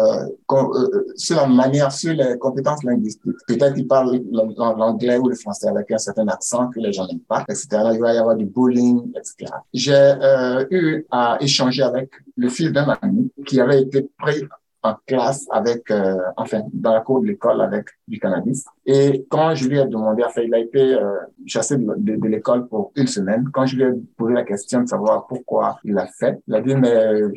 [1.17, 5.91] sur la manière, sur les compétences linguistiques, peut-être ils parlent l'anglais ou le français avec
[5.91, 7.67] un certain accent que les gens n'aiment pas, etc.
[7.95, 9.53] il va y avoir du bullying, etc.
[9.73, 14.43] J'ai euh, eu à échanger avec le fils d'un ami qui avait été pris
[14.83, 18.65] en classe avec, euh, enfin, dans la cour de l'école avec du cannabis.
[18.87, 22.69] Et quand je lui ai demandé, enfin, il a été euh, chassé de, de, l'école
[22.69, 23.49] pour une semaine.
[23.53, 26.61] Quand je lui ai posé la question de savoir pourquoi il l'a fait, il a
[26.61, 26.95] dit, mais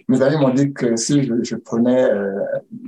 [0.08, 2.40] mes amis m'ont dit que si je, je prenais, euh,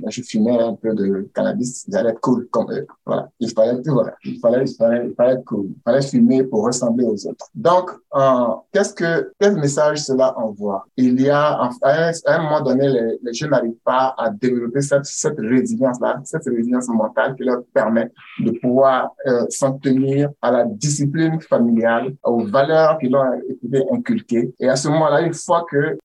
[0.08, 2.86] je fumais un peu de cannabis, j'allais être cool comme eux.
[3.04, 3.28] Voilà.
[3.40, 4.14] Il fallait, voilà.
[4.24, 5.66] Il fallait, il fallait, il fallait être cool.
[5.66, 7.46] Il fallait fumer pour ressembler aux autres.
[7.56, 10.86] Donc, euh, qu'est-ce que, quel message cela envoie?
[10.96, 14.30] Il y a, à un, à un moment donné, les, les jeunes n'arrivent pas à
[14.30, 20.30] développer cette, cette résilience-là, cette résilience mentale qui leur permet de pouvoir euh, s'en tenir
[20.40, 24.54] à la discipline familiale, aux valeurs qui leur ont été inculquées.
[24.60, 25.98] Et à ce moment-là, une fois que,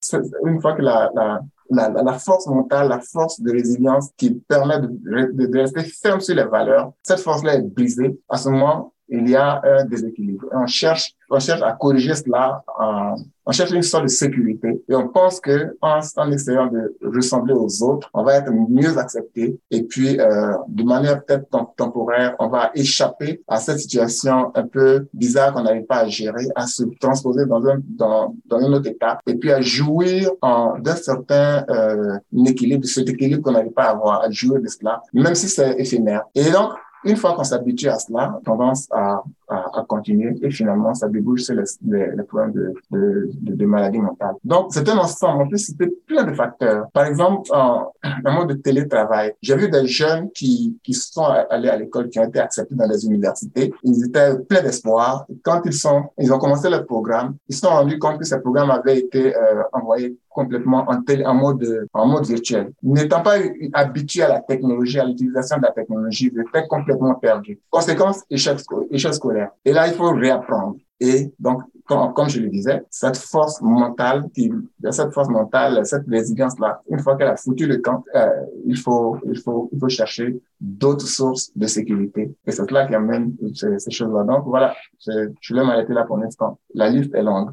[0.45, 4.87] une fois que la, la la, force mentale, la force de résilience qui permet de,
[5.33, 8.17] de rester ferme sur les valeurs, cette force-là est brisée.
[8.29, 10.47] À ce moment, il y a un déséquilibre.
[10.51, 14.95] on cherche, on cherche à corriger cela, en, on cherche une sorte de sécurité et
[14.95, 19.83] on pense que en, essayant de ressembler aux autres, on va être mieux accepté et
[19.83, 25.53] puis euh, de manière peut-être temporaire, on va échapper à cette situation un peu bizarre
[25.53, 29.19] qu'on n'arrive pas à gérer, à se transposer dans un dans, dans un autre état
[29.25, 34.21] et puis à jouir d'un certain euh, équilibre, cet équilibre qu'on n'arrive pas à avoir,
[34.23, 36.23] à jouer de cela, même si c'est éphémère.
[36.35, 36.71] Et donc
[37.03, 41.43] une fois qu'on s'habitue à cela, tendance à, à, à, continuer et finalement, ça débouche
[41.43, 44.35] sur les, les, les problèmes de, de, de, de, maladie mentale.
[44.43, 45.43] Donc, c'est un ensemble.
[45.43, 46.87] En plus, c'était plein de facteurs.
[46.91, 47.91] Par exemple, en,
[48.25, 52.19] en mode de télétravail, j'ai vu des jeunes qui, qui sont allés à l'école, qui
[52.19, 53.73] ont été acceptés dans les universités.
[53.83, 55.25] Ils étaient pleins d'espoir.
[55.43, 58.35] Quand ils sont, ils ont commencé le programme, ils se sont rendus compte que ce
[58.35, 62.71] programme avait été euh, envoyé complètement en, en, mode, en mode virtuel.
[62.83, 63.37] N'étant pas
[63.73, 67.59] habitué à la technologie, à l'utilisation de la technologie, j'étais complètement perdu.
[67.71, 68.59] Conséquence, échec,
[68.91, 69.36] échec scolaire.
[69.65, 70.77] Et là, il faut réapprendre.
[70.99, 74.51] Et donc, comme, je le disais, cette force mentale, qui,
[74.89, 78.27] cette force mentale, cette résilience-là, une fois qu'elle a foutu le camp, euh,
[78.65, 82.35] il faut, il faut, il faut chercher d'autres sources de sécurité.
[82.45, 84.23] Et c'est cela qui amène ces, ces choses-là.
[84.23, 86.59] Donc voilà, je, je vais m'arrêter là pour l'instant.
[86.73, 87.51] La liste est longue.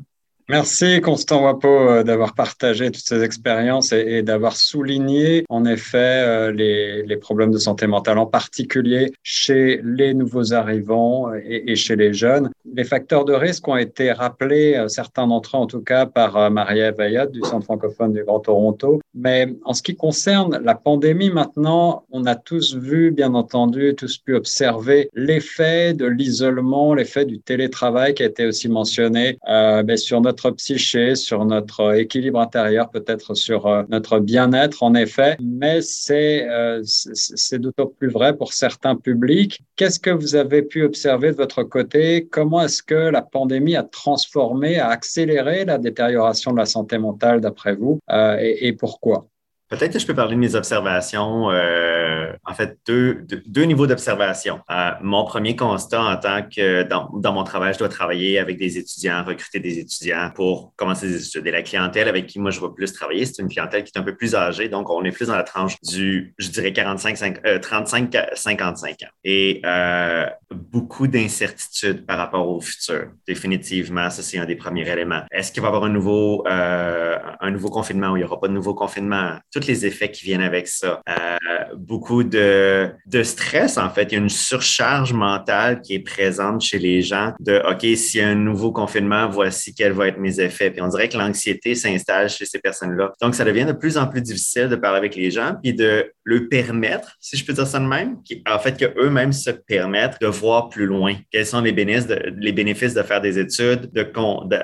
[0.50, 6.52] Merci Constant Wapo euh, d'avoir partagé toutes ces expériences et, d'avoir souligné en effet euh,
[6.52, 12.12] les, problèmes de santé mentale, en particulier chez les nouveaux arrivants et, et, chez les
[12.12, 12.50] jeunes.
[12.74, 16.50] Les facteurs de risque ont été rappelés, euh, certains d'entre eux en tout cas, par
[16.50, 19.00] Marie-Ève Ayat du Centre francophone du Grand Toronto.
[19.14, 24.18] Mais en ce qui concerne la pandémie maintenant, on a tous vu, bien entendu, tous
[24.18, 29.96] pu observer l'effet de l'isolement, l'effet du télétravail qui a été aussi mentionné euh, ben,
[29.96, 35.37] sur notre notre psyché, sur notre équilibre intérieur, peut-être sur euh, notre bien-être, en effet,
[35.40, 39.61] mais c'est euh, c'est d'autant plus vrai pour certains publics.
[39.77, 42.27] Qu'est-ce que vous avez pu observer de votre côté?
[42.27, 47.40] Comment est-ce que la pandémie a transformé, a accéléré la détérioration de la santé mentale
[47.40, 49.29] d'après vous euh, et pourquoi?
[49.68, 54.61] Peut-être que je peux parler de mes observations, euh, en fait, deux, deux, niveaux d'observation.
[54.70, 58.59] Euh, mon premier constat en tant que dans, dans, mon travail, je dois travailler avec
[58.59, 61.46] des étudiants, recruter des étudiants pour commencer des études.
[61.46, 63.98] Et la clientèle avec qui moi je vais plus travailler, c'est une clientèle qui est
[63.98, 67.16] un peu plus âgée, donc on est plus dans la tranche du, je dirais, 45,
[67.16, 69.07] 5, euh, 35, 55 ans.
[69.24, 73.09] Et euh, beaucoup d'incertitudes par rapport au futur.
[73.27, 75.22] Définitivement, ça c'est un des premiers éléments.
[75.31, 78.40] Est-ce qu'il va y avoir un nouveau, euh, un nouveau confinement ou il n'y aura
[78.40, 79.38] pas de nouveau confinement?
[79.66, 81.00] Les effets qui viennent avec ça.
[81.09, 81.37] Euh,
[81.77, 84.05] beaucoup de, de stress, en fait.
[84.05, 88.20] Il y a une surcharge mentale qui est présente chez les gens de OK, s'il
[88.20, 90.70] y a un nouveau confinement, voici quels vont être mes effets.
[90.70, 93.12] Puis on dirait que l'anxiété s'installe chez ces personnes-là.
[93.20, 96.12] Donc, ça devient de plus en plus difficile de parler avec les gens puis de
[96.25, 98.17] le permettre, si je peux dire ça de même,
[98.51, 101.15] en fait, qu'eux-mêmes se permettent de voir plus loin.
[101.31, 103.91] Quels sont les bénéfices de, les bénéfices de faire des études,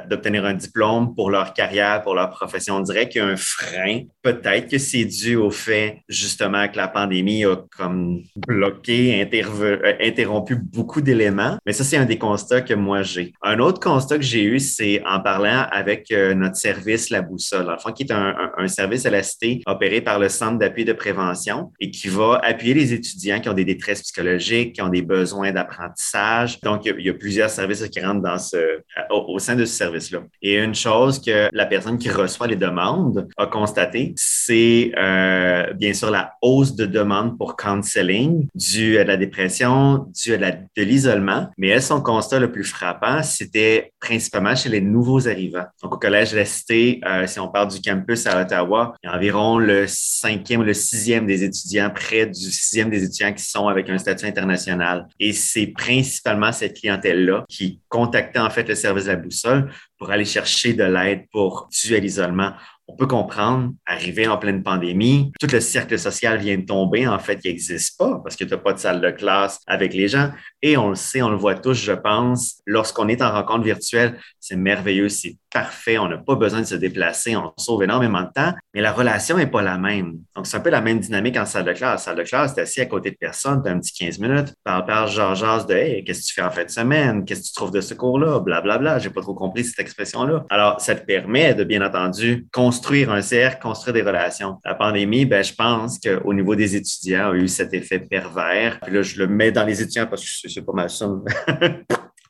[0.09, 2.77] d'obtenir un diplôme pour leur carrière, pour leur profession?
[2.77, 4.03] On dirait qu'il y a un frein.
[4.23, 10.57] Peut-être que c'est dû au fait, justement, que la pandémie a comme bloqué, euh, interrompu
[10.57, 11.59] beaucoup d'éléments.
[11.66, 13.35] Mais ça, c'est un des constats que moi j'ai.
[13.42, 17.70] Un autre constat que j'ai eu, c'est en parlant avec euh, notre service La Boussole,
[17.70, 20.92] enfin, qui est un, un, service à la cité opéré par le Centre d'appui de
[20.92, 21.49] prévention
[21.80, 25.52] et qui va appuyer les étudiants qui ont des détresses psychologiques, qui ont des besoins
[25.52, 26.60] d'apprentissage.
[26.60, 29.74] Donc, il y, a, plusieurs services qui rentrent dans ce, au, au sein de ce
[29.74, 30.20] service-là.
[30.42, 35.92] Et une chose que la personne qui reçoit les demandes a constaté, c'est euh, bien
[35.92, 41.48] sûr la hausse de demande pour counseling due à la dépression, due à de l'isolement.
[41.58, 45.66] Mais elle, son constat le plus frappant, c'était principalement chez les nouveaux arrivants.
[45.82, 49.08] Donc, au Collège de la Cité, euh, si on parle du campus à Ottawa, il
[49.08, 53.44] y a environ le cinquième le sixième des étudiants, près du sixième des étudiants qui
[53.44, 55.07] sont avec un statut international.
[55.18, 60.11] Et c'est principalement cette clientèle-là qui contactait en fait le service de la boussole pour
[60.11, 62.53] aller chercher de l'aide pour dû à l'isolement
[62.90, 67.18] on peut comprendre, arriver en pleine pandémie, tout le cercle social vient de tomber, en
[67.20, 70.09] fait, il n'existe pas parce que tu n'as pas de salle de classe avec les
[70.09, 70.31] gens.
[70.61, 74.18] Et on le sait, on le voit tous, je pense, lorsqu'on est en rencontre virtuelle,
[74.40, 78.30] c'est merveilleux, c'est parfait, on n'a pas besoin de se déplacer, on sauve énormément de
[78.34, 80.18] temps, mais la relation n'est pas la même.
[80.36, 82.04] Donc, c'est un peu la même dynamique en salle de classe.
[82.04, 84.54] salle de classe, tu assis à côté de personne, tu as un petit 15 minutes,
[84.64, 87.24] par par de Hey, qu'est-ce que tu fais en fin de semaine?
[87.24, 88.40] Qu'est-ce que tu trouves de ce cours-là?
[88.40, 88.98] Blablabla.
[88.98, 90.44] J'ai pas trop compris cette expression-là.
[90.50, 94.58] Alors, ça te permet de, bien entendu, construire un cercle, construire des relations.
[94.64, 98.81] La pandémie, ben, je pense qu'au niveau des étudiants, a eu cet effet pervers.
[98.81, 101.08] Puis là, je le mets dans les étudiants parce que c'est pas mal ça.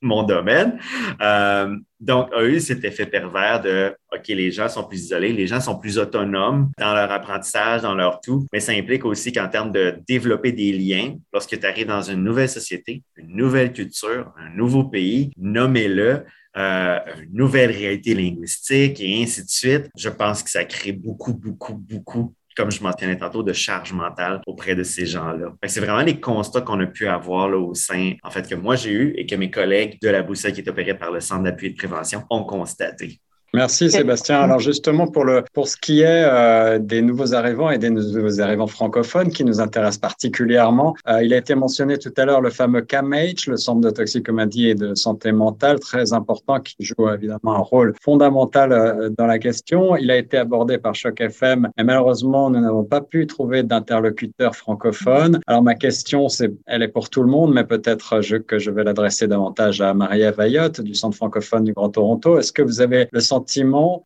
[0.00, 0.78] Mon domaine.
[1.20, 5.46] Euh, donc, a eu cet effet pervers de OK, les gens sont plus isolés, les
[5.46, 9.48] gens sont plus autonomes dans leur apprentissage, dans leur tout, mais ça implique aussi qu'en
[9.48, 14.32] termes de développer des liens, lorsque tu arrives dans une nouvelle société, une nouvelle culture,
[14.38, 16.24] un nouveau pays, nommez-le,
[16.56, 21.32] euh, une nouvelle réalité linguistique et ainsi de suite, je pense que ça crée beaucoup,
[21.32, 25.54] beaucoup, beaucoup comme je mentionnais tantôt, de charge mentale auprès de ces gens-là.
[25.66, 28.92] C'est vraiment les constats qu'on a pu avoir au sein, en fait, que moi j'ai
[28.92, 31.68] eu et que mes collègues de la boussole qui est opérée par le Centre d'appui
[31.68, 33.18] et de prévention ont constaté.
[33.52, 34.40] Merci Sébastien.
[34.40, 38.40] Alors justement pour le pour ce qui est euh, des nouveaux arrivants et des nouveaux
[38.40, 42.50] arrivants francophones qui nous intéressent particulièrement, euh, il a été mentionné tout à l'heure le
[42.50, 47.56] fameux CAMH, le Centre de toxicomanie et de santé mentale, très important qui joue évidemment
[47.56, 49.96] un rôle fondamental euh, dans la question.
[49.96, 54.54] Il a été abordé par Choc FM, mais malheureusement nous n'avons pas pu trouver d'interlocuteur
[54.54, 55.40] francophone.
[55.48, 58.84] Alors ma question c'est, elle est pour tout le monde, mais peut-être que je vais
[58.84, 62.38] l'adresser davantage à Maria Vaillotte du Centre francophone du Grand Toronto.
[62.38, 63.39] Est-ce que vous avez le sentiment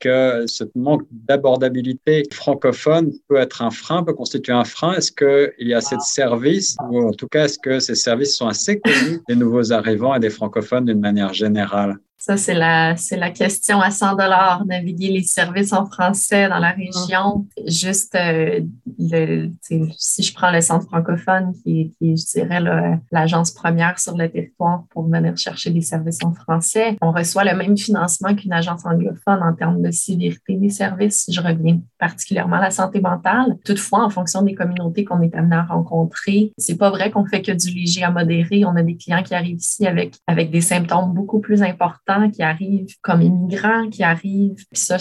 [0.01, 4.95] que ce manque d'abordabilité francophone peut être un frein, peut constituer un frein.
[4.95, 8.37] Est-ce qu'il y a assez de services, ou en tout cas, est-ce que ces services
[8.37, 11.99] sont assez connus des nouveaux arrivants et des francophones d'une manière générale?
[12.25, 16.59] Ça, c'est la, c'est la question à 100 dollars, naviguer les services en français dans
[16.59, 17.47] la région.
[17.67, 18.63] Juste, euh,
[18.99, 19.51] le,
[19.99, 22.61] si je prends le centre francophone, qui, qui je dirais,
[23.13, 27.55] l'agence première sur le territoire pour venir chercher des services en français, on reçoit le
[27.59, 32.71] même financement qu'une agence anglophone en termes de sévérité des services, je reviens particulièrement la
[32.71, 33.57] santé mentale.
[33.65, 37.41] Toutefois, en fonction des communautés qu'on est amené à rencontrer, c'est pas vrai qu'on fait
[37.41, 38.67] que du léger à modéré.
[38.67, 42.43] On a des clients qui arrivent ici avec, avec des symptômes beaucoup plus importants qui
[42.43, 44.55] arrivent comme immigrants, qui arrivent.
[44.71, 44.99] Puis ça,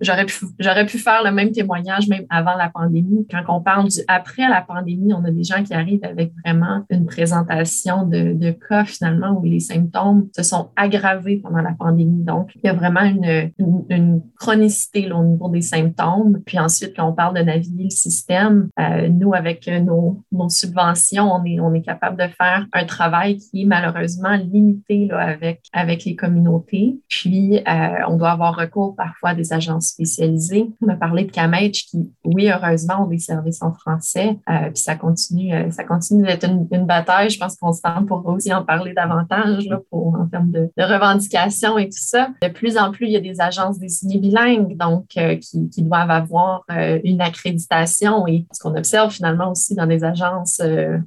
[0.00, 3.26] j'aurais pu, j'aurais pu faire le même témoignage même avant la pandémie.
[3.28, 6.84] Quand on parle du après la pandémie, on a des gens qui arrivent avec vraiment
[6.88, 12.22] une présentation de, de cas finalement où les symptômes se sont aggravés pendant la pandémie.
[12.22, 13.50] Donc, il y a vraiment une,
[13.88, 16.27] une, chronicité là, au niveau des symptômes.
[16.46, 21.32] Puis ensuite, quand on parle de naviguer le système, euh, nous, avec nos, nos subventions,
[21.32, 25.62] on est, on est capable de faire un travail qui est malheureusement limité là, avec,
[25.72, 30.70] avec les communautés puis, euh, on doit avoir recours parfois à des agences spécialisées.
[30.82, 34.38] On a parlé de CAMH qui, oui, heureusement, ont des services en français.
[34.48, 37.30] Euh, puis ça continue, euh, ça continue d'être une, bataille.
[37.30, 40.70] Je pense qu'on se tente pour aussi en parler davantage là, pour, en termes de,
[40.78, 42.28] revendications et tout ça.
[42.42, 46.10] De plus en plus, il y a des agences désignées bilingues, donc qui, qui, doivent
[46.18, 46.64] avoir
[47.04, 48.26] une accréditation.
[48.26, 50.60] Et ce qu'on observe finalement aussi dans des agences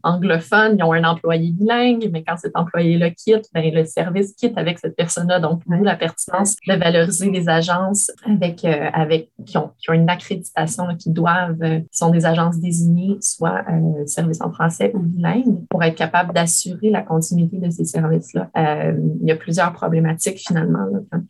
[0.04, 4.58] anglophones, ils ont un employé bilingue, mais quand cet employé-là quitte, ben, le service quitte
[4.58, 9.58] avec cette personne donc, nous, la pertinence de valoriser des agences avec, euh, avec, qui,
[9.58, 14.06] ont, qui ont une accréditation, qui doivent, euh, qui sont des agences désignées, soit euh,
[14.06, 18.50] services en français ou bilingue, pour être capable d'assurer la continuité de ces services-là.
[18.56, 21.22] il y a plusieurs problématiques finalement quand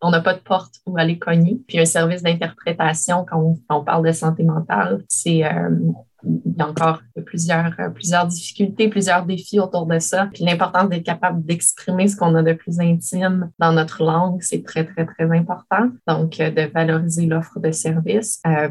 [0.00, 1.60] on n'a pas de porte où aller cogner.
[1.66, 5.42] Puis un service d'interprétation, quand on, quand on, parle de santé mentale, c'est
[6.24, 10.28] il y a encore plusieurs, euh, plusieurs difficultés, plusieurs défis autour de ça.
[10.32, 14.64] Puis l'importance d'être capable d'exprimer ce qu'on a de plus intime dans notre langue, c'est
[14.64, 15.90] très, très, très important.
[16.06, 18.40] Donc, euh, de valoriser l'offre de service.
[18.46, 18.68] Euh,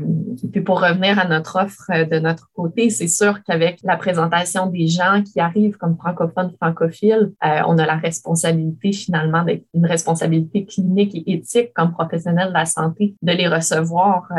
[0.52, 4.88] puis pour revenir à notre offre de notre côté, c'est sûr qu'avec la présentation des
[4.88, 11.16] gens qui arrivent comme francophones, francophiles, on a la responsabilité finalement d'être une responsabilité clinique
[11.16, 14.30] et éthique comme professionnel de la santé de les recevoir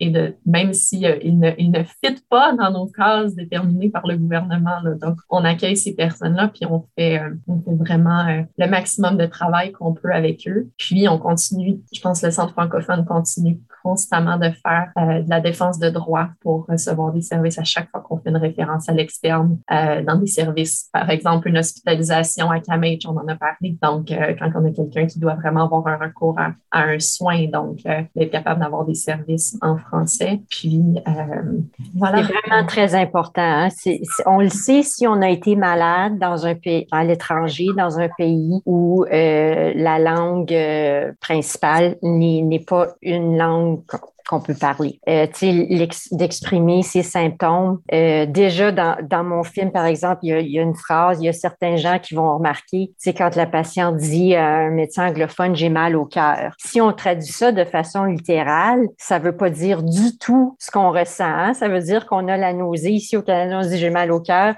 [0.00, 4.06] et de même s'ils si, ne, ils ne fit pas dans nos cases déterminées par
[4.06, 4.80] le gouvernement.
[5.00, 9.16] Donc, on accueille ces personnes-là, puis on fait, euh, on fait vraiment euh, le maximum
[9.16, 10.68] de travail qu'on peut avec eux.
[10.76, 15.30] Puis, on continue, je pense que le Centre francophone continue constamment de faire euh, de
[15.30, 18.88] la défense de droit pour recevoir des services à chaque fois qu'on fait une référence
[18.88, 20.88] à l'externe dans des services.
[20.92, 23.78] Par exemple, une hospitalisation à CAMH, on en a parlé.
[23.82, 27.78] Donc, quand on a quelqu'un qui doit vraiment avoir un recours à, un soin, donc
[28.14, 30.42] d'être capable d'avoir des services en français.
[30.50, 30.82] Puis,
[31.94, 33.42] voilà vraiment très important.
[33.42, 33.68] Hein.
[34.26, 38.08] on le sait si on a été malade dans un pays, à l'étranger, dans un
[38.16, 43.82] pays où euh, la langue euh, principale n'est pas une langue
[44.28, 45.00] qu'on peut parler.
[45.08, 45.26] Euh,
[46.12, 47.80] d'exprimer ses symptômes.
[47.92, 51.32] Euh, déjà, dans, mon film, par exemple, il y, a, une phrase, il y a
[51.32, 55.68] certains gens qui vont remarquer, c'est quand la patiente dit à un médecin anglophone, j'ai
[55.68, 56.54] mal au cœur.
[56.58, 60.90] Si on traduit ça de façon littérale, ça veut pas dire du tout ce qu'on
[60.90, 61.24] ressent.
[61.24, 61.54] Hein.
[61.54, 62.90] Ça veut dire qu'on a la nausée.
[62.90, 64.54] Ici au Canada, on dit j'ai mal au cœur.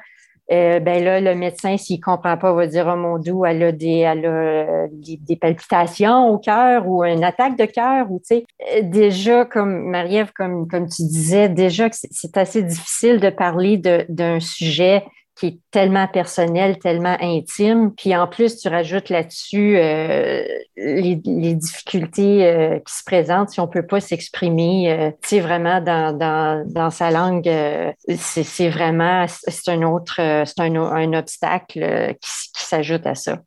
[0.51, 3.73] Euh, ben là, le médecin, s'il comprend pas, va dire Oh mon doux, elle a
[3.73, 8.11] des, elle a euh, des, palpitations au cœur ou une attaque de cœur.
[8.11, 8.41] Ou, euh,
[8.83, 14.41] déjà, comme Marie-Ève, comme, comme tu disais, déjà que c'est assez difficile de parler d'un
[14.41, 15.05] sujet
[15.39, 17.93] qui est tellement personnel, tellement intime.
[17.97, 20.45] Puis en plus, tu rajoutes là-dessus euh,
[20.77, 25.41] les, les, difficultés euh, qui se présentent si on peut pas s'exprimer, euh, tu sais,
[25.41, 27.49] vraiment dans, dans, dans sa langue.
[27.49, 33.39] Euh, c'est vraiment, c'est un autre, c'est un, un, obstacle qui, qui s'ajoute à ça.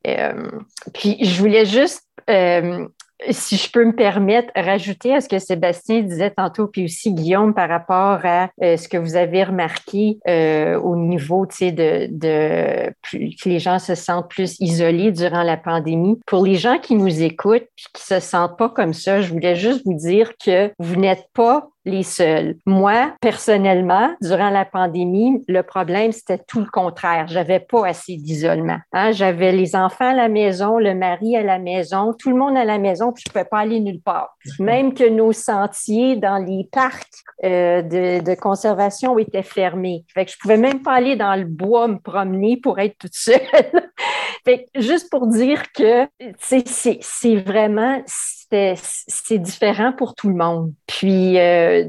[0.94, 2.08] puis je voulais juste
[3.30, 7.54] si je peux me permettre, rajouter à ce que Sébastien disait tantôt, puis aussi Guillaume
[7.54, 13.50] par rapport à euh, ce que vous avez remarqué euh, au niveau de, de que
[13.50, 16.20] les gens se sentent plus isolés durant la pandémie.
[16.26, 19.56] Pour les gens qui nous écoutent puis qui se sentent pas comme ça, je voulais
[19.56, 22.56] juste vous dire que vous n'êtes pas les seuls.
[22.66, 27.28] Moi, personnellement, durant la pandémie, le problème, c'était tout le contraire.
[27.28, 28.78] J'avais pas assez d'isolement.
[28.94, 29.12] Hein?
[29.12, 32.66] J'avais les enfants à la maison, le mari à la maison, tout le monde à
[32.66, 34.36] la maison, puis je pouvais pas aller nulle part.
[34.60, 37.08] Même que nos sentiers dans les parcs
[37.44, 40.06] euh, de, de, conservation étaient fermés.
[40.14, 43.16] Fait que je pouvais même pas aller dans le bois me promener pour être toute
[43.16, 43.42] seule.
[44.46, 46.08] fait que juste pour dire que
[46.40, 48.02] c'est vraiment
[48.52, 50.74] c'est différent pour tout le monde.
[50.88, 51.86] Puis, euh,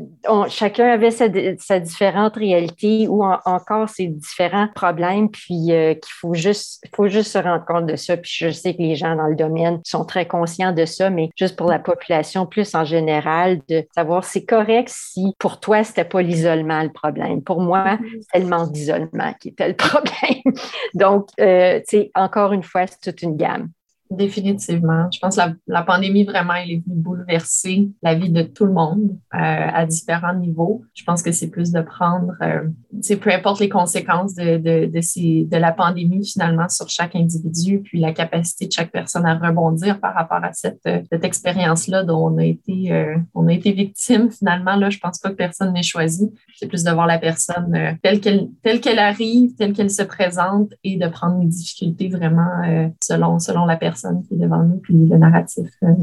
[0.49, 1.27] chacun avait sa,
[1.59, 7.33] sa, différente réalité ou encore ses différents problèmes, puis euh, qu'il faut juste, faut juste
[7.33, 8.17] se rendre compte de ça.
[8.17, 11.31] Puis, je sais que les gens dans le domaine sont très conscients de ça, mais
[11.37, 16.05] juste pour la population plus en général, de savoir c'est correct si pour toi, c'était
[16.05, 17.43] pas l'isolement le problème.
[17.43, 18.23] Pour moi, mm-hmm.
[18.33, 20.55] c'est le manque d'isolement qui était le problème.
[20.95, 23.69] Donc, euh, tu sais, encore une fois, c'est toute une gamme.
[24.17, 25.09] Définitivement.
[25.13, 28.73] Je pense que la, pandémie, vraiment, elle est venue bouleverser la vie de tout le
[28.73, 30.85] monde euh, à différents niveaux.
[30.95, 32.69] Je pense que c'est plus de prendre, euh,
[33.17, 37.81] peu importe les conséquences de, de, de, ces, de la pandémie, finalement, sur chaque individu,
[37.81, 42.05] puis la capacité de chaque personne à rebondir par rapport à cette, euh, cette expérience-là
[42.05, 44.77] dont on a été, euh, on a été victime, finalement.
[44.77, 46.31] Là, je pense pas que personne n'ait choisi.
[46.57, 50.03] C'est plus de voir la personne euh, telle qu'elle telle qu'elle arrive, telle qu'elle se
[50.03, 52.43] présente et de prendre les difficultés vraiment
[53.03, 55.95] selon, selon la personne qui est devant nous, puis le narratif euh,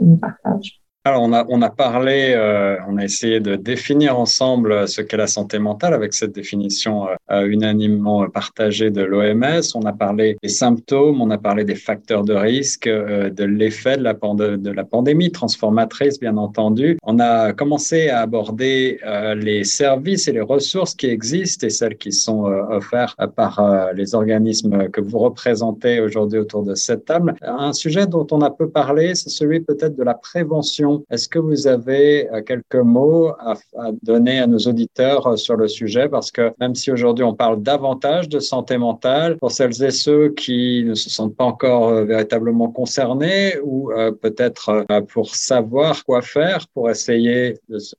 [0.00, 0.80] nous partage.
[1.04, 5.16] Alors, on a, on a parlé, euh, on a essayé de définir ensemble ce qu'est
[5.16, 9.62] la santé mentale avec cette définition euh, unanimement partagée de l'OMS.
[9.74, 13.96] On a parlé des symptômes, on a parlé des facteurs de risque, euh, de l'effet
[13.96, 16.98] de la, pandémie transformatrice, bien entendu.
[17.02, 21.96] On a commencé à aborder euh, les services et les ressources qui existent et celles
[21.96, 27.34] qui sont euh, offertes par les organismes que vous représentez aujourd'hui autour de cette table.
[27.42, 31.38] Un sujet dont on a peu parlé, c'est celui peut-être de la prévention est-ce que
[31.38, 33.54] vous avez euh, quelques mots à,
[34.02, 36.08] donner à nos auditeurs euh, sur le sujet?
[36.08, 40.30] Parce que même si aujourd'hui on parle davantage de santé mentale, pour celles et ceux
[40.30, 43.90] qui ne se sentent pas encore euh, véritablement concernés ou
[44.22, 47.94] peut-être pour savoir quoi faire pour essayer de se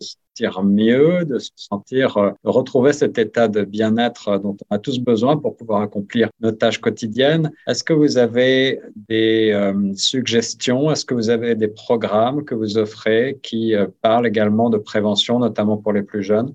[0.63, 5.37] mieux, de se sentir, euh, retrouver cet état de bien-être dont on a tous besoin
[5.37, 7.51] pour pouvoir accomplir nos tâches quotidiennes.
[7.67, 10.91] Est-ce que vous avez des euh, suggestions?
[10.91, 15.39] Est-ce que vous avez des programmes que vous offrez qui euh, parlent également de prévention,
[15.39, 16.53] notamment pour les plus jeunes?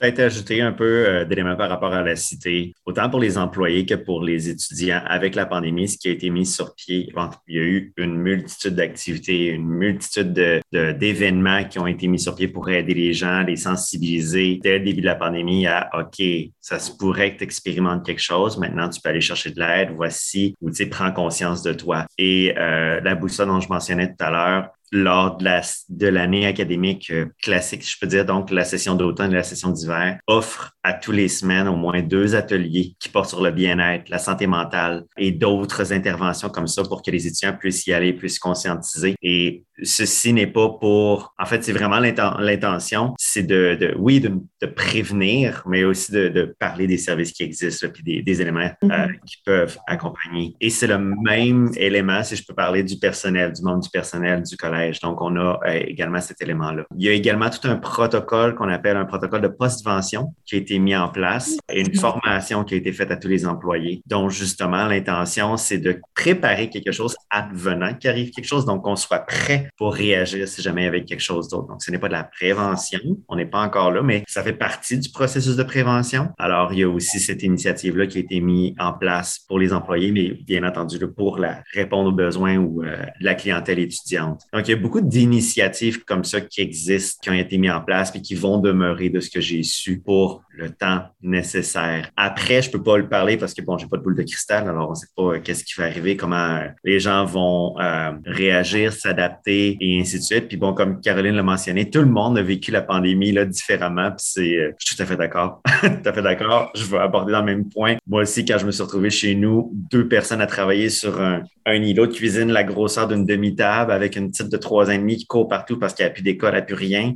[0.00, 3.84] Peut-être ajouter un peu euh, d'éléments par rapport à la cité, autant pour les employés
[3.84, 5.02] que pour les étudiants.
[5.04, 7.12] Avec la pandémie, ce qui a été mis sur pied,
[7.46, 10.32] il y a eu une multitude d'activités, une multitude
[10.72, 14.84] d'événements qui ont été mis sur pied pour aider les gens, les sensibiliser dès le
[14.86, 16.24] début de la pandémie à OK,
[16.60, 18.56] ça se pourrait que tu expérimentes quelque chose.
[18.56, 19.90] Maintenant, tu peux aller chercher de l'aide.
[19.94, 22.06] Voici, ou tu sais, prends conscience de toi.
[22.16, 26.46] Et euh, la boussole dont je mentionnais tout à l'heure, lors de la de l'année
[26.46, 30.72] académique euh, classique, je peux dire, donc la session d'automne et la session d'hiver, offre
[30.82, 34.46] à tous les semaines au moins deux ateliers qui portent sur le bien-être, la santé
[34.46, 39.14] mentale et d'autres interventions comme ça pour que les étudiants puissent y aller, puissent conscientiser.
[39.22, 44.32] Et ceci n'est pas pour, en fait, c'est vraiment l'intention, c'est de, de, oui, de,
[44.60, 48.70] de, prévenir, mais aussi de, de, parler des services qui existent, puis des, des éléments
[48.84, 49.20] euh, mm-hmm.
[49.26, 50.54] qui peuvent accompagner.
[50.60, 54.42] Et c'est le même élément, si je peux parler du personnel, du monde du personnel,
[54.42, 56.84] du collège Donc, on a euh, également cet élément-là.
[56.96, 60.58] Il y a également tout un protocole qu'on appelle un protocole de postvention qui a
[60.58, 64.02] été mis en place et une formation qui a été faite à tous les employés,
[64.06, 68.96] dont justement l'intention, c'est de préparer quelque chose advenant qu'il arrive quelque chose, donc qu'on
[68.96, 71.68] soit prêt pour réagir si jamais il y avait quelque chose d'autre.
[71.68, 74.52] Donc, ce n'est pas de la prévention, on n'est pas encore là, mais ça fait
[74.52, 76.28] partie du processus de prévention.
[76.38, 79.72] Alors, il y a aussi cette initiative-là qui a été mise en place pour les
[79.72, 84.42] employés, mais bien entendu pour la, répondre aux besoins ou euh, la clientèle étudiante.
[84.52, 87.80] Donc, il y a beaucoup d'initiatives comme ça qui existent, qui ont été mises en
[87.80, 92.08] place et qui vont demeurer de ce que j'ai su pour le temps nécessaire.
[92.16, 94.68] Après, je peux pas le parler parce que bon, j'ai pas de boule de cristal,
[94.68, 98.12] alors on sait pas euh, qu'est-ce qui va arriver, comment euh, les gens vont euh,
[98.24, 100.46] réagir, s'adapter et ainsi de suite.
[100.46, 104.10] Puis bon, comme Caroline l'a mentionné, tout le monde a vécu la pandémie là différemment.
[104.10, 106.70] Puis c'est, je suis tout à fait d'accord, tout à fait d'accord.
[106.76, 107.96] Je vais aborder dans le même point.
[108.06, 111.42] Moi aussi, quand je me suis retrouvé chez nous, deux personnes à travailler sur un,
[111.66, 114.98] un îlot de cuisine la grosseur d'une demi-table avec une petite de trois ans et
[114.98, 117.14] demi qui court partout parce qu'il n'y a plus d'école, il n'y a plus rien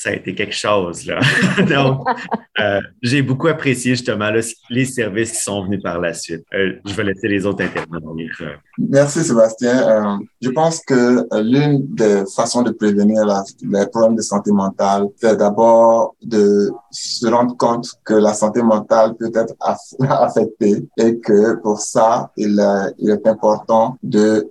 [0.00, 1.04] ça a été quelque chose.
[1.06, 1.20] Là.
[1.68, 2.06] Donc,
[2.58, 4.30] euh, j'ai beaucoup apprécié justement
[4.70, 6.42] les services qui sont venus par la suite.
[6.54, 8.30] Euh, je vais laisser les autres intervenir.
[8.40, 8.54] Euh.
[8.78, 10.18] Merci Sébastien.
[10.40, 13.26] je pense que l'une des façons de prévenir
[13.62, 19.14] les problèmes de santé mentale, c'est d'abord de se rendre compte que la santé mentale
[19.18, 19.54] peut être
[20.08, 22.58] affectée et que pour ça, il,
[22.98, 24.48] il est important de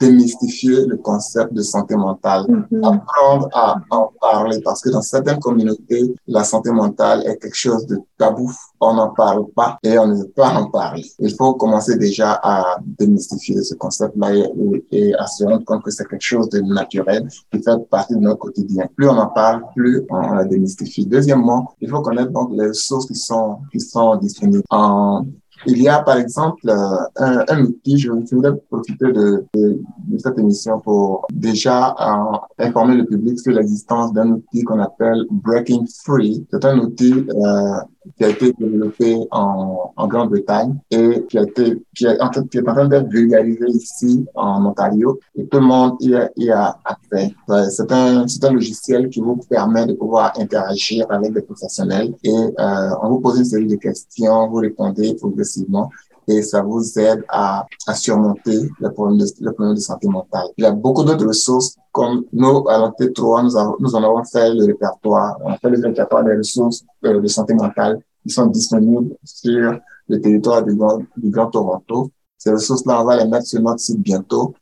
[0.00, 2.94] démystifier le concept de santé mentale, mm-hmm.
[2.94, 7.86] apprendre à en parler parce que dans certaines communautés, la santé mentale est quelque chose
[7.86, 8.52] de tabou.
[8.80, 11.04] On n'en parle pas et on ne veut pas en parler.
[11.18, 14.32] Il faut commencer déjà à démystifier ce concept-là
[14.92, 18.20] et, à se rendre compte que c'est quelque chose de naturel qui fait partie de
[18.20, 18.88] notre quotidien.
[18.96, 21.06] Plus on en parle, plus on la démystifie.
[21.06, 24.62] Deuxièmement, il faut connaître donc les ressources qui sont, qui sont disponibles
[25.68, 29.44] il y a par exemple euh, un, outil, je voudrais profiter de,
[30.18, 35.84] cette émission pour déjà euh, informer le public sur l'existence d'un outil qu'on appelle Breaking
[36.04, 36.46] Free.
[36.50, 37.80] C'est un outil euh,
[38.16, 42.88] qui a été développé en, en Grande-Bretagne et qui a été qui est en, train
[42.88, 47.34] d'être vulgarisé ici en Ontario et tout le monde y a, y a accès.
[47.70, 52.30] C'est un c'est un logiciel qui vous permet de pouvoir interagir avec des professionnels et
[52.30, 55.90] euh, on vous pose une série de questions, vous répondez progressivement
[56.28, 60.46] et ça vous aide à, à surmonter le problème, de, le problème de santé mentale.
[60.56, 64.02] Il y a beaucoup d'autres ressources, comme nous, à l'Anté 3, nous, avons, nous en
[64.02, 65.36] avons fait le répertoire.
[65.42, 69.78] On a fait le répertoire des ressources euh, de santé mentale qui sont disponibles sur
[70.08, 72.10] le territoire du Grand, du Grand Toronto.
[72.38, 74.54] Ces ressources-là, on va les mettre sur notre site bientôt.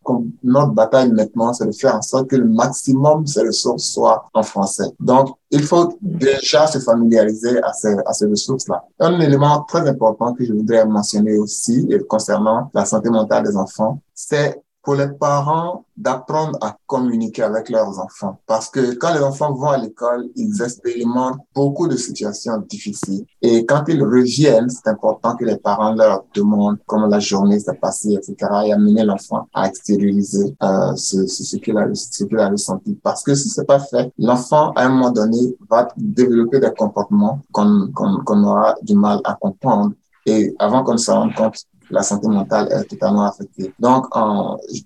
[0.43, 4.29] Notre bataille maintenant, c'est de faire en sorte que le maximum de ces ressources soient
[4.33, 4.91] en français.
[4.99, 8.83] Donc, il faut déjà se familiariser à ces, à ces ressources-là.
[8.99, 14.01] Un élément très important que je voudrais mentionner aussi, concernant la santé mentale des enfants,
[14.15, 18.39] c'est pour les parents d'apprendre à communiquer avec leurs enfants.
[18.47, 23.25] Parce que quand les enfants vont à l'école, ils expérimentent beaucoup de situations difficiles.
[23.43, 27.75] Et quand ils reviennent, c'est important que les parents leur demandent comment la journée s'est
[27.75, 28.37] passée, etc.
[28.67, 32.97] et amener l'enfant à extérioriser euh, ce, ce, ce qu'il a, ressenti.
[33.03, 37.41] Parce que si c'est pas fait, l'enfant, à un moment donné, va développer des comportements
[37.51, 39.95] qu'on aura du mal à comprendre.
[40.27, 41.57] Et avant qu'on se rende compte,
[41.91, 43.73] la santé mentale est totalement affectée.
[43.79, 44.07] Donc,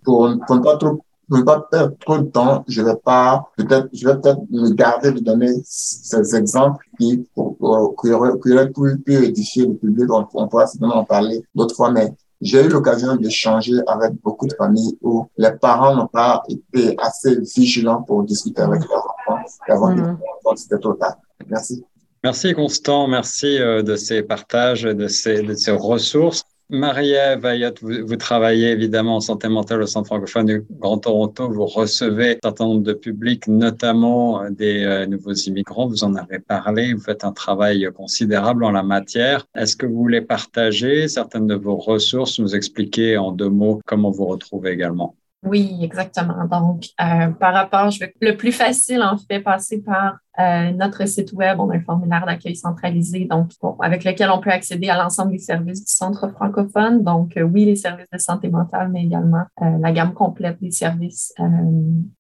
[0.05, 3.49] pour, pour ne pas trop pour ne pas perdre trop de temps, je vais pas,
[3.57, 7.57] peut-être, je vais peut-être me garder de donner ces exemples qui, pour,
[8.03, 10.11] qui auraient, qui auraient pu, pu, édifier le public.
[10.11, 14.49] On, on pourra certainement en parler d'autres fois, mais j'ai eu l'occasion d'échanger avec beaucoup
[14.49, 19.45] de familles où les parents n'ont pas été assez vigilants pour discuter avec leurs enfants
[19.69, 20.19] avoir mmh.
[20.57, 21.17] c'était trop tard.
[21.49, 21.85] Merci.
[22.23, 26.45] Merci Constant, merci euh, de ces partages, de ces, de ces ressources.
[26.71, 31.51] Marie-Ève vous, vous, travaillez évidemment en santé mentale au Centre francophone du Grand Toronto.
[31.51, 35.89] Vous recevez un certain nombre de publics, notamment euh, des euh, nouveaux immigrants.
[35.89, 36.95] Vous en avez parlé.
[36.95, 39.47] Vous faites un travail considérable en la matière.
[39.57, 44.11] Est-ce que vous voulez partager certaines de vos ressources, nous expliquer en deux mots comment
[44.11, 45.17] vous retrouvez également?
[45.43, 46.45] Oui, exactement.
[46.45, 51.07] Donc, euh, par rapport, je vais, le plus facile, en fait, passer par euh, notre
[51.09, 53.51] site web, on a un formulaire d'accueil centralisé, donc
[53.81, 57.03] avec lequel on peut accéder à l'ensemble des services du centre francophone.
[57.03, 60.71] Donc, euh, oui, les services de santé mentale, mais également euh, la gamme complète des
[60.71, 61.35] services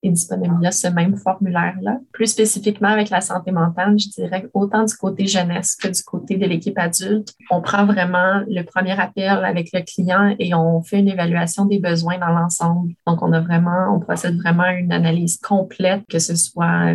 [0.02, 1.98] est disponible via ce même formulaire-là.
[2.12, 6.36] Plus spécifiquement avec la santé mentale, je dirais autant du côté jeunesse que du côté
[6.36, 10.98] de l'équipe adulte, on prend vraiment le premier appel avec le client et on fait
[10.98, 12.92] une évaluation des besoins dans l'ensemble.
[13.06, 16.94] Donc, on a vraiment, on procède vraiment à une analyse complète, que ce soit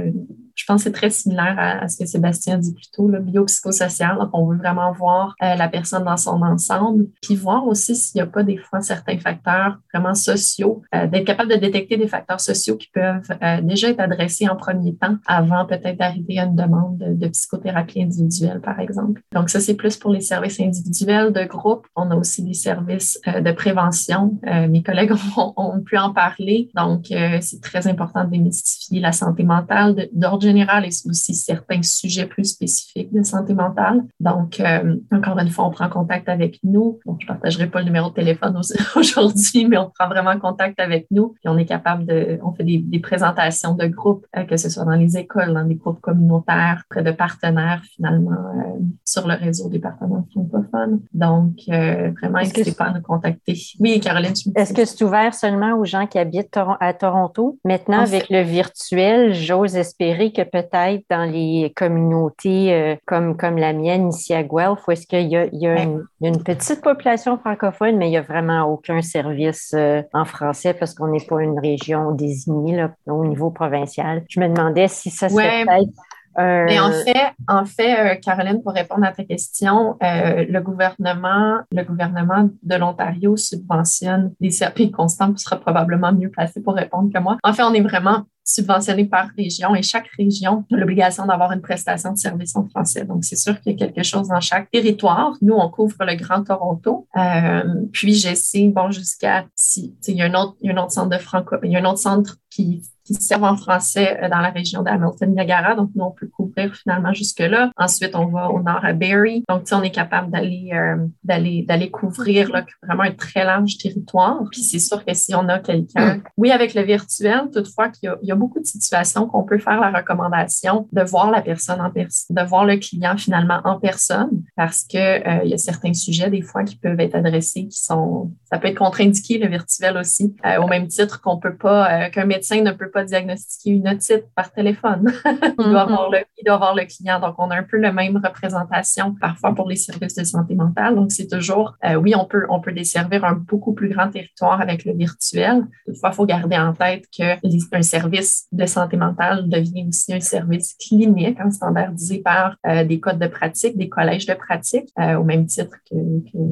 [0.56, 4.18] je pense que c'est très similaire à, ce que Sébastien dit plus tôt, le biopsychosocial.
[4.18, 8.20] Donc, on veut vraiment voir euh, la personne dans son ensemble, puis voir aussi s'il
[8.20, 12.08] n'y a pas des fois certains facteurs vraiment sociaux, euh, d'être capable de détecter des
[12.08, 16.46] facteurs sociaux qui peuvent euh, déjà être adressés en premier temps avant peut-être d'arriver à
[16.46, 19.22] une demande de, psychothérapie individuelle, par exemple.
[19.34, 21.86] Donc, ça, c'est plus pour les services individuels de groupe.
[21.96, 24.40] On a aussi des services de prévention.
[24.70, 26.70] mes collègues ont, ont, pu en parler.
[26.76, 27.08] Donc,
[27.42, 32.46] c'est très important de démystifier la santé mentale d'ordre général et aussi certains sujets plus
[32.46, 34.04] spécifiques de santé mentale.
[34.20, 37.00] Donc, euh, encore une fois, on prend contact avec nous.
[37.06, 38.60] je ne partagerai pas le numéro de téléphone
[38.96, 41.36] aujourd'hui, mais on prend vraiment contact avec nous.
[41.44, 44.86] et on est capable de, on fait des, présentations de groupes, euh, que ce soit
[44.86, 49.70] dans les écoles, dans des groupes communautaires, près de partenaires finalement euh, sur le réseau
[49.70, 51.02] des partenaires francophones.
[51.14, 53.58] Donc, vraiment, n'hésitez pas à nous contacter.
[53.80, 54.34] Oui, Caroline.
[54.56, 57.60] Est-ce que c'est ouvert seulement aux gens qui habitent à Toronto?
[57.64, 63.74] Maintenant, avec le virtuel, j'ose espérer que peut-être dans les communautés euh, comme, comme la
[63.74, 65.84] mienne ici à Guelph, où est-ce qu'il y a, il y a
[66.22, 70.94] une, petite population francophone, mais il n'y a vraiment aucun service euh, en français parce
[70.94, 74.24] qu'on n'est pas une région désignée là, au niveau provincial.
[74.30, 75.92] Je me demandais si ça serait peut-être
[76.38, 81.60] mais en fait, en fait, euh, Caroline, pour répondre à ta question, euh, le gouvernement,
[81.72, 87.12] le gouvernement de l'Ontario subventionne des services constants, tu seras probablement mieux placé pour répondre
[87.14, 87.38] que moi.
[87.44, 91.62] En fait, on est vraiment subventionné par région et chaque région a l'obligation d'avoir une
[91.62, 93.04] prestation de service en français.
[93.04, 95.34] Donc, c'est sûr qu'il y a quelque chose dans chaque territoire.
[95.42, 97.08] Nous, on couvre le Grand Toronto.
[97.18, 100.84] Euh, puis, j'essaie, bon, jusqu'à si, il y a un autre, il y a un
[100.84, 104.20] autre centre de franco, il y a un autre centre qui qui servent en français
[104.22, 105.76] euh, dans la région d'Hamilton-Niagara.
[105.76, 107.72] Donc, nous, on peut couvrir finalement jusque-là.
[107.78, 109.44] Ensuite, on va au nord à Barrie.
[109.48, 114.42] Donc, on est capable d'aller euh, d'aller d'aller couvrir là, vraiment un très large territoire.
[114.52, 118.32] Puis, c'est sûr que si on a quelqu'un, oui, avec le virtuel, toutefois, qu'il y,
[118.32, 122.36] a beaucoup de situations qu'on peut faire la recommandation de voir la personne en personne,
[122.36, 126.30] de voir le client finalement en personne, parce que euh, il y a certains sujets
[126.30, 130.36] des fois qui peuvent être adressés qui sont, ça peut être contre-indiqué le virtuel aussi,
[130.62, 134.52] au même titre qu'on peut pas, qu'un médecin ne peut pas diagnostiquer une otite par
[134.52, 135.12] téléphone.
[135.26, 137.20] il, doit avoir le, il doit avoir le client.
[137.20, 140.96] Donc, on a un peu la même représentation parfois pour les services de santé mentale.
[140.96, 144.62] Donc, c'est toujours, euh, oui, on peut, on peut desservir un beaucoup plus grand territoire
[144.62, 145.66] avec le virtuel.
[145.86, 150.76] Toutefois, il faut garder en tête qu'un service de santé mentale devient aussi un service
[150.76, 155.24] clinique, hein, standardisé par euh, des codes de pratique, des collèges de pratique, euh, au
[155.24, 155.96] même titre que,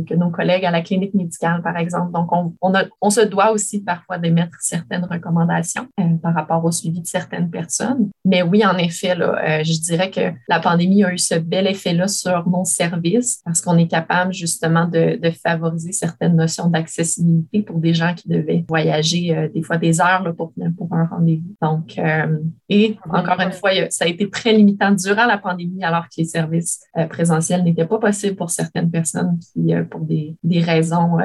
[0.07, 2.11] que, nos collègues à la clinique médicale, par exemple.
[2.11, 5.87] Donc, on, on, a, on se doit aussi parfois d'émettre certaines recommandations
[6.21, 8.09] par rapport au suivi de certaines personnes.
[8.25, 11.67] Mais oui, en effet, là, euh, je dirais que la pandémie a eu ce bel
[11.67, 17.61] effet-là sur nos services parce qu'on est capable justement de, de, favoriser certaines notions d'accessibilité
[17.61, 20.93] pour des gens qui devaient voyager euh, des fois des heures là, pour venir pour
[20.93, 21.55] un rendez-vous.
[21.61, 22.37] Donc, euh,
[22.69, 26.25] et encore une fois, ça a été très limitant durant la pandémie alors que les
[26.25, 31.17] services présentiels n'étaient pas possibles pour certaines personnes qui, pour des, des raisons,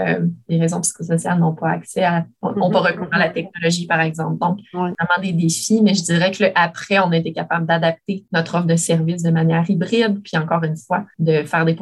[0.48, 4.38] des raisons psychosociales, n'ont pas accès à, n'ont pas recours à la technologie, par exemple.
[4.38, 4.58] Donc,
[5.20, 8.76] des défis, mais je dirais que après, on a été capable d'adapter notre offre de
[8.76, 11.76] service de manière hybride, puis encore une fois, de faire des,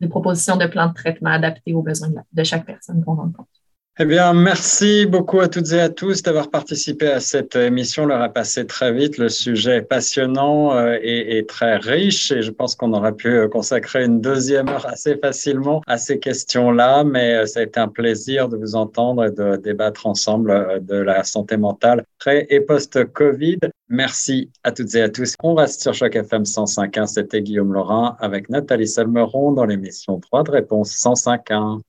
[0.00, 3.61] des propositions de plans de traitement adaptés aux besoins de chaque personne qu'on rencontre.
[4.02, 8.04] Eh bien, merci beaucoup à toutes et à tous d'avoir participé à cette émission.
[8.04, 9.16] L'heure a passé très vite.
[9.16, 13.46] Le sujet est passionnant euh, et, très riche et je pense qu'on aurait pu euh,
[13.46, 17.04] consacrer une deuxième heure assez facilement à ces questions-là.
[17.04, 20.96] Mais euh, ça a été un plaisir de vous entendre et de débattre ensemble de
[20.96, 23.60] la santé mentale pré et post-Covid.
[23.88, 25.36] Merci à toutes et à tous.
[25.44, 27.06] On reste sur Choc FM 105.1.
[27.06, 31.82] C'était Guillaume Laurent avec Nathalie Salmeron dans l'émission 3 de réponse 105.1.